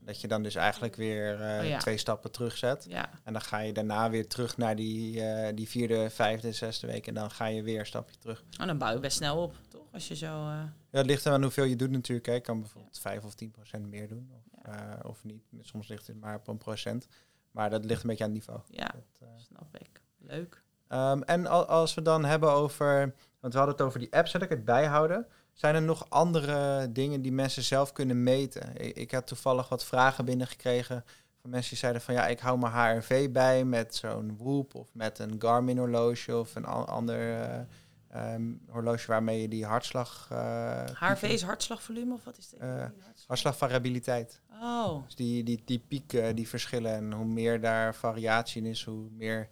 [0.00, 1.78] Dat je dan dus eigenlijk weer eh, Oh ja.
[1.78, 2.86] twee stappen terugzet.
[2.88, 6.86] Ja, En dan ga je daarna weer terug naar die, eh, die vierde, vijfde, zesde
[6.86, 7.06] week.
[7.06, 8.44] En dan ga je weer een stapje terug.
[8.58, 9.86] en dan bouw je best snel op, toch?
[9.92, 10.26] Als je zo.
[10.26, 12.26] eh, Ja, het ligt aan hoeveel je doet natuurlijk.
[12.26, 12.32] hè.
[12.32, 14.30] Je kan bijvoorbeeld 5 of 10 procent meer doen.
[14.34, 15.42] Of, of niet.
[15.60, 17.06] Soms ligt het maar op een procent.
[17.50, 18.60] Maar dat ligt een beetje aan het niveau.
[18.70, 20.02] ja, Dat, snap ik.
[20.18, 20.62] Leuk.
[20.88, 24.32] Ehm, en al- als we dan hebben over, want we hadden het over die apps,
[24.32, 25.26] dat ik het bijhouden.
[25.52, 28.76] Zijn er nog andere dingen die mensen zelf kunnen meten?
[28.76, 31.04] Ik, ik had toevallig wat vragen binnengekregen
[31.40, 34.88] van mensen die zeiden van ja, ik hou mijn HRV bij met zo'n Whoop of
[34.92, 37.60] met een Garmin horloge of een an- ander eh,
[38.32, 40.28] ehm, horloge waarmee je die hartslag...
[40.32, 42.60] eh, HRV is hartslagvolume of wat is dit?
[42.60, 42.84] Eh,
[43.26, 44.40] hartslagvariabiliteit.
[44.62, 46.92] Oh, Dus die, die, die pieken, die verschillen.
[46.94, 49.46] En hoe meer daar variatie in is, hoe meer eh,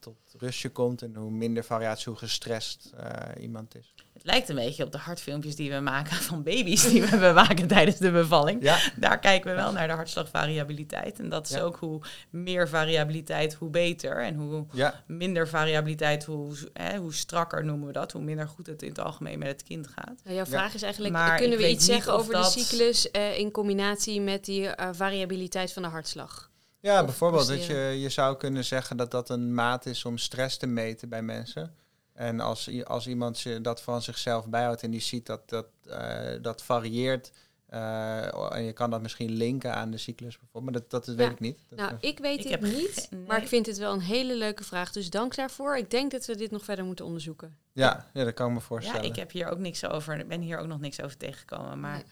[0.00, 1.02] tot rust je komt.
[1.02, 3.94] En hoe minder variatie, hoe gestrest eh, iemand is.
[4.12, 7.66] het lijkt een beetje op de hartfilmpjes die we maken van baby's die we bewaken
[7.66, 8.62] tijdens de bevalling.
[8.62, 11.18] Ja, Daar kijken we wel naar de hartslagvariabiliteit.
[11.18, 11.60] En dat is Ja.
[11.60, 12.00] ook hoe
[12.30, 14.22] meer variabiliteit, hoe beter.
[14.22, 18.12] En hoe ja, minder variabiliteit, hoe, hè, hoe strakker noemen we dat.
[18.12, 20.20] Hoe minder goed het in het algemeen met het kind gaat.
[20.24, 23.38] Nou, jouw vraag is eigenlijk, Maar kunnen we iets zeggen over dat- de cyclus eh,
[23.38, 26.50] in combinatie met die eh, variabiliteit van de hartslag?
[26.82, 30.18] Ja Of bijvoorbeeld dat je, je zou kunnen zeggen dat dat een maat is om
[30.18, 31.74] stress te meten bij mensen.
[32.12, 36.20] En als, als iemand ze- dat van zichzelf bijhoudt en die ziet dat dat, eh,
[36.42, 37.32] dat varieert...
[37.66, 41.26] eh, en je kan dat misschien linken aan de cyclus bijvoorbeeld, maar dat, dat, weet
[41.26, 41.32] Ja.
[41.32, 41.58] ik niet.
[41.68, 44.34] Dat, Nou, eh, ik weet Ik het niet, maar ik vind het wel een hele
[44.36, 44.92] leuke vraag.
[44.92, 45.76] Dus dank daarvoor.
[45.76, 47.56] Ik denk dat we dit nog verder moeten onderzoeken.
[47.72, 49.04] ja, ja, dat kan ik me Ja, voorstellen.
[49.04, 50.18] ik heb hier ook niks over.
[50.18, 51.80] Ik ben hier ook nog niks over tegengekomen.
[51.80, 52.04] Maar Nee.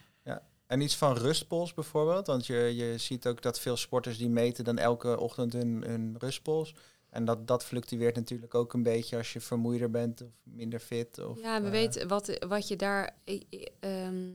[0.70, 2.26] En iets van rustpols bijvoorbeeld.
[2.26, 6.16] Want je, je ziet ook dat veel sporters die meten dan elke ochtend hun, hun
[6.18, 6.74] rustpols.
[7.08, 11.18] En dat, dat fluctueert natuurlijk ook een beetje als je vermoeider bent of minder fit.
[11.18, 13.16] Of, Ja, we eh, weten wat, wat je daar.
[13.24, 14.28] Ik, ik, ehm,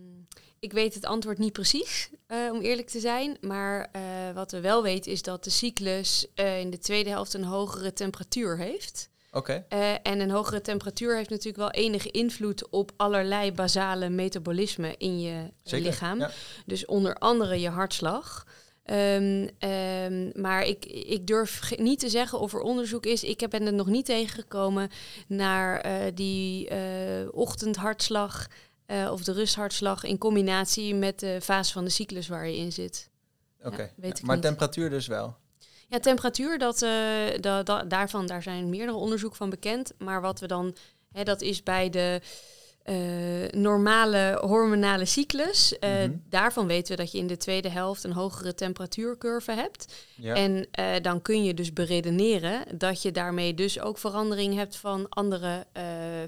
[0.59, 3.37] ik weet het antwoord niet precies, eh, om eerlijk te zijn.
[3.41, 4.01] Maar eh,
[4.33, 8.57] wat we wel weten is dat de cyclus in de tweede helft een hogere temperatuur
[8.57, 9.09] heeft.
[9.35, 14.95] Oké, Eh, en een hogere temperatuur heeft natuurlijk wel enige invloed op allerlei basale metabolisme
[14.97, 15.85] in je zeker.
[15.87, 16.19] lichaam.
[16.19, 16.31] Ja.
[16.65, 18.45] Dus onder andere je hartslag.
[18.83, 23.23] Ehm, ehm, maar ik, ik durf niet te zeggen of er onderzoek is.
[23.23, 24.89] Ik heb- ben er nog niet tegengekomen
[25.27, 26.79] naar eh, die eh,
[27.31, 28.47] ochtendhartslag
[29.11, 33.09] of de rusthartslag in combinatie met de fase van de cyclus waar je in zit.
[33.63, 33.81] Oké.
[34.01, 34.45] Ja, maar niet.
[34.45, 35.35] temperatuur dus wel.
[35.87, 36.89] Ja, temperatuur, dat, eh,
[37.39, 39.91] da- da- daarvan, daar zijn meerdere onderzoeken van bekend.
[39.97, 40.75] Maar wat we dan,
[41.11, 42.21] hè, dat is bij de
[42.85, 42.95] eh,
[43.51, 45.79] normale hormonale cyclus.
[45.79, 46.11] Eh, Mhm.
[46.29, 49.93] Daarvan weten we dat je in de tweede helft een hogere temperatuurcurve hebt.
[50.15, 50.35] Ja.
[50.35, 55.09] En eh, dan kun je dus beredeneren dat je daarmee dus ook verandering hebt van
[55.09, 55.65] andere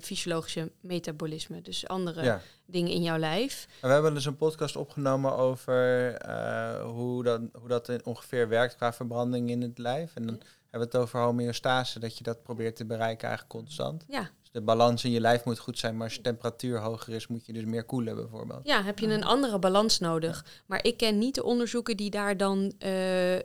[0.02, 1.64] fysiologische metabolismen.
[1.64, 2.42] Dus andere ja.
[2.66, 3.68] dingen in jouw lijf.
[3.82, 6.16] We hebben dus een podcast opgenomen over
[6.84, 10.16] hoe, dat, hoe dat ongeveer werkt qua verbranding in het lijf.
[10.16, 14.06] En dan hebben we het over homeostase, dat je dat probeert te bereiken eigenlijk constant.
[14.08, 17.14] Ja, Dus de balans in je lijf moet goed zijn, maar als je temperatuur hoger
[17.14, 18.60] is, moet je dus meer koelen bijvoorbeeld.
[18.68, 20.46] Ja, heb je een andere balans nodig.
[20.66, 22.90] Maar ik ken niet de onderzoeken die daar dan eh,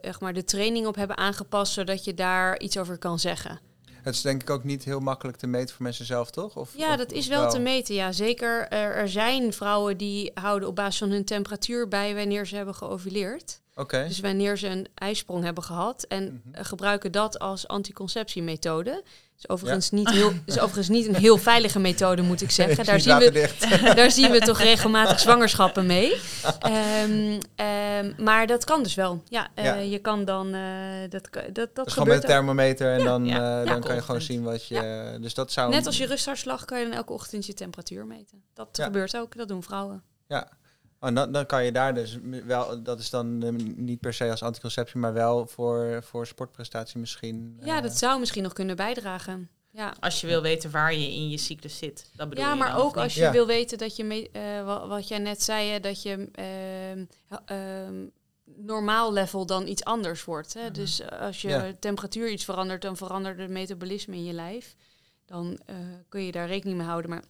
[0.02, 3.60] zeg maar de training op hebben aangepast, zodat je daar iets over kan zeggen.
[4.02, 6.56] Het is denk ik ook niet heel makkelijk te meten voor mensen zelf, toch?
[6.56, 7.94] Of, Ja, of- dat is wel te meten.
[7.94, 8.68] Ja, zeker.
[8.68, 12.74] Er, er zijn vrouwen die houden op basis van hun temperatuur bij wanneer ze hebben
[12.74, 13.60] geovuleerd.
[13.74, 14.04] Oké.
[14.08, 16.62] Dus wanneer ze een ijsprong hebben gehad en Mhm.
[16.64, 19.02] gebruiken dat als anticonceptiemethode.
[19.42, 22.84] Is overigens, niet heel, is overigens niet een heel veilige methode, moet ik zeggen.
[22.84, 23.50] Daar zien, we,
[23.94, 26.20] daar zien we toch regelmatig zwangerschappen mee.
[26.58, 29.22] Ehm, ehm, maar dat kan dus wel.
[29.28, 29.74] Ja, eh, Ja.
[29.74, 30.54] je kan dan...
[30.54, 30.62] eh,
[31.08, 33.60] dat, dat, dat Dus gewoon met een thermometer en dan, ja.
[33.60, 35.16] eh, dan kan je gewoon zien wat je...
[35.20, 35.70] Dus dat zou...
[35.70, 38.42] Net als je rusthartslag kan je dan elke ochtend je temperatuur meten.
[38.54, 40.02] Dat gebeurt ook, dat doen vrouwen.
[40.28, 40.48] Ja.
[41.04, 42.82] Oh, dan, dan kan je daar dus wel...
[42.82, 47.56] Dat is dan eh, niet per se als anticonceptie, maar wel voor, voor sportprestatie misschien.
[47.60, 49.50] Ja, eh, dat zou misschien nog kunnen bijdragen.
[49.70, 49.94] Ja.
[50.00, 52.10] Als je wil weten waar je in je cyclus zit.
[52.16, 53.32] Dat bedoel Ja, je maar ook als je Ja.
[53.32, 57.04] wil weten dat je, mee, eh, wa- wat, jij net zei, hè, dat je ehm,
[57.44, 58.06] ehm,
[58.44, 60.54] normaal level dan iets anders wordt.
[60.54, 60.62] Hè?
[60.62, 60.72] Mhm.
[60.72, 61.72] Dus als je Ja.
[61.80, 64.74] temperatuur iets verandert, dan verandert het metabolisme in je lijf.
[65.26, 65.76] Dan eh,
[66.08, 67.10] kun je daar rekening mee houden.
[67.10, 67.22] Maar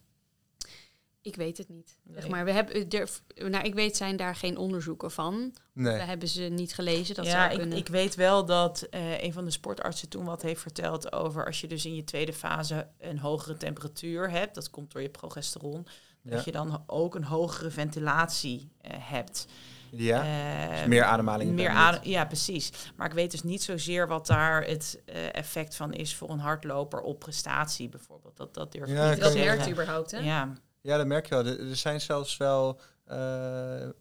[1.23, 1.99] ik weet het niet.
[2.15, 3.11] Zeg maar, we hebben, er,
[3.51, 5.55] nou, ik weet zijn daar geen onderzoeken van.
[5.73, 5.95] Nee.
[5.95, 7.15] We hebben ze niet gelezen.
[7.15, 7.79] Dat ja, zou ik, kunnen.
[7.79, 11.61] ik weet wel dat eh, een van de sportartsen toen wat heeft verteld over als
[11.61, 15.87] je dus in je tweede fase een hogere temperatuur hebt, dat komt door je progesteron,
[16.23, 16.31] Ja.
[16.31, 19.47] dat je dan ook een hogere ventilatie eh, hebt.
[19.91, 20.23] Ja,
[20.71, 21.53] Eh, dus meer ademhaling.
[21.53, 22.71] meer adem, ja, precies.
[22.97, 26.39] Maar ik weet dus niet zozeer wat daar het eh, effect van is voor een
[26.39, 28.37] hardloper op prestatie bijvoorbeeld.
[28.37, 29.69] Dat, dat durf ik Ja, niet ik te dat zeggen.
[29.69, 30.19] u überhaupt, hè?
[30.19, 30.53] Ja,
[30.83, 31.47] Ja, dat merk je wel.
[31.47, 33.93] Er, zijn zelfs wel eh, eh,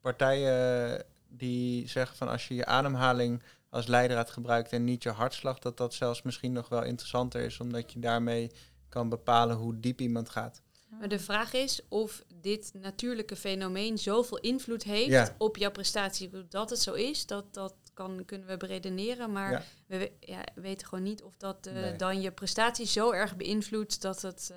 [0.00, 5.58] partijen die zeggen van als je je ademhaling als leidraad gebruikt en niet je hartslag,
[5.58, 8.50] dat dat zelfs misschien nog wel interessanter is, omdat je daarmee
[8.88, 10.62] kan bepalen hoe diep iemand gaat.
[10.98, 15.34] Maar de vraag is of dit natuurlijke fenomeen zoveel invloed heeft Ja.
[15.38, 16.30] op jouw prestatie.
[16.48, 19.32] Dat het zo is, dat, dat kan, kunnen we beredeneren.
[19.32, 19.62] Maar Ja.
[19.86, 21.96] we ja, weten gewoon niet of dat eh, Nee.
[21.96, 24.54] dan je prestatie zo erg beïnvloedt dat het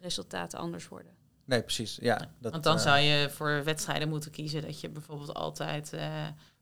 [0.00, 1.12] resultaten anders worden.
[1.44, 1.98] Nee, precies.
[2.00, 5.92] Ja, dat, Want dan eh, zou je voor wedstrijden moeten kiezen dat je bijvoorbeeld altijd
[5.92, 6.00] eh,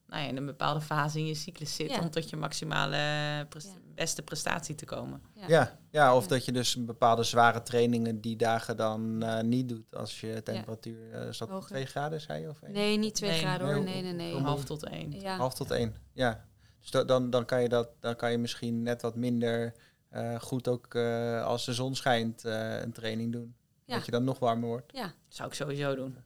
[0.07, 2.01] nou ja, in een bepaalde fase in je cyclus zit Ja.
[2.01, 3.47] om tot je maximale Ja.
[3.95, 5.23] beste prestatie te komen.
[5.47, 6.29] Ja, ja of Ja.
[6.29, 11.13] dat je dus bepaalde zware trainingen die dagen dan eh, niet doet als je temperatuur,
[11.13, 11.69] eh is dat Hoger.
[11.69, 12.49] 2 graden zei je?
[12.49, 12.73] Of één?
[12.73, 13.39] Nee, niet twee Nee.
[13.39, 13.85] graden hoor.
[13.85, 15.13] Nee, Nee, nee, Half tot één.
[15.21, 15.37] Ja.
[15.37, 16.45] Half tot één, ja.
[16.81, 19.75] Dus da- dan, dan, kan je dat, dan kan je misschien net wat minder
[20.09, 23.55] eh, goed ook eh, als de zon schijnt eh, een training doen.
[23.85, 23.95] Ja.
[23.95, 24.93] Dat je dan nog warmer wordt.
[24.93, 25.13] ja.
[25.29, 26.17] Zou ik sowieso doen.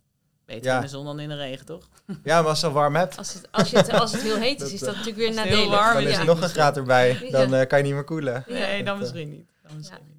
[0.45, 0.77] Beter Ja.
[0.77, 1.89] in de zon dan in de regen, toch?
[2.25, 4.37] Ja, maar als je al warm hebt, Als, het, als, je het, als het heel
[4.37, 5.79] heet is, Dat, is dat natuurlijk weer het heel nadelig.
[5.79, 6.21] warm dan is ja.
[6.21, 7.29] er nog een graad erbij.
[7.31, 8.45] Dan eh, kan je niet meer koelen.
[8.49, 9.51] Nee, dan Dat, misschien niet.
[9.63, 10.17] Dan misschien niet.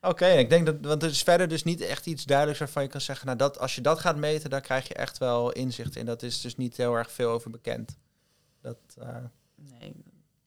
[0.00, 2.88] Oké, ik denk dat, want er is verder dus niet echt iets duidelijks waarvan je
[2.88, 5.96] kan zeggen, nou dat, als je dat gaat meten, dan krijg je echt wel inzicht
[5.96, 6.06] in.
[6.06, 7.96] Dat is dus niet heel erg veel over bekend.
[8.60, 9.16] Dat, eh,
[9.54, 9.88] Nee,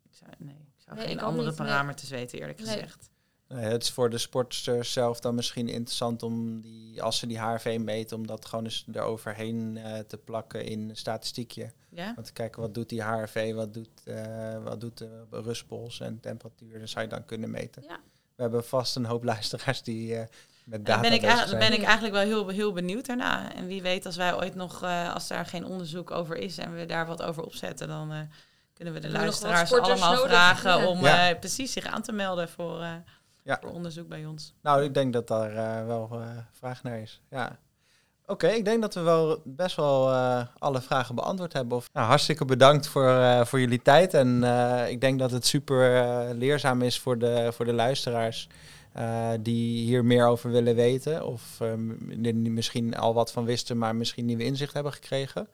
[0.04, 1.68] ik zou, nee, Nee, geen andere niet, nee.
[1.68, 2.68] parameters weten, eerlijk Nee.
[2.68, 3.10] gezegd.
[3.48, 7.40] Nee, het is voor de sporters zelf dan misschien interessant om die, als ze die
[7.40, 11.72] HRV meten, om dat gewoon eens eroverheen eh te plakken in een statistiekje.
[11.90, 12.14] Ja?
[12.18, 16.20] Om te kijken wat doet die HRV, wat doet, eh, wat doet de rustpols en
[16.20, 16.80] temperatuur.
[16.80, 17.84] Dat zou je dan kunnen meten.
[17.84, 18.00] Ja.
[18.36, 20.20] We hebben vast een hoop luisteraars die eh,
[20.66, 21.72] met Daar data ben ik, bezig eigenlijk, zijn.
[21.72, 23.54] ben ik eigenlijk wel heel, heel benieuwd daarna.
[23.54, 26.76] En wie weet, als wij ooit nog, eh, als daar geen onderzoek over is en
[26.76, 28.20] we daar wat over opzetten, dan eh,
[28.82, 30.30] kunnen we de luisteraars allemaal nodig?
[30.30, 30.88] vragen Ja.
[30.88, 31.30] om Ja.
[31.30, 32.90] eh, precies zich aan te melden voor, eh,
[33.44, 33.58] Ja.
[33.62, 34.54] voor onderzoek bij ons.
[34.62, 37.22] Nou, ik denk dat daar eh, wel eh, vraag naar is.
[37.30, 37.58] Ja.
[38.26, 41.78] Oké, ik denk dat we wel best wel eh, alle vragen beantwoord hebben.
[41.78, 44.14] Of, nou, hartstikke bedankt voor, eh, voor jullie tijd.
[44.14, 46.06] En eh, ik denk dat het super
[46.36, 48.48] leerzaam is voor de, voor de luisteraars
[48.94, 51.26] eh, die hier meer over willen weten.
[51.26, 51.72] Of eh,
[52.26, 55.48] er misschien al wat van wisten, maar misschien nieuwe inzicht hebben gekregen.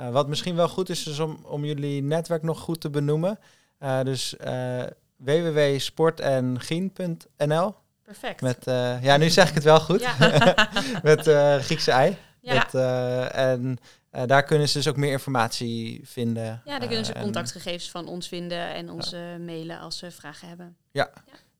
[0.00, 3.38] Eh, wat misschien wel goed is, is om, om jullie netwerk nog goed te benoemen.
[3.78, 4.82] Eh, dus eh
[5.16, 8.40] www.sportengien.nl Perfect.
[8.40, 10.00] met, eh, ja, nu zeg ik het wel goed.
[10.00, 10.14] Ja.
[11.02, 12.16] met eh, Griekse ei.
[12.40, 12.54] Ja.
[12.54, 13.78] Met, eh, en
[14.10, 16.62] eh, daar kunnen ze dus ook meer informatie vinden.
[16.64, 20.48] Ja, dan kunnen ze en contactgegevens van ons vinden en ons mailen als ze vragen
[20.48, 20.76] hebben.
[20.92, 21.08] Ik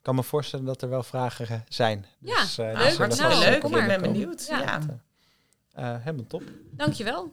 [0.06, 2.06] kan me voorstellen dat er wel vragen zijn.
[2.20, 2.74] Ja, Dus, eh, leuk.
[2.76, 3.62] die zullen hartstikke Nou, leuk.
[3.64, 4.46] Ik ben benieuwd.
[4.50, 4.60] Ja.
[4.60, 4.80] Ja.
[5.72, 6.42] Eh, helemaal top.
[6.70, 7.32] Dankjewel.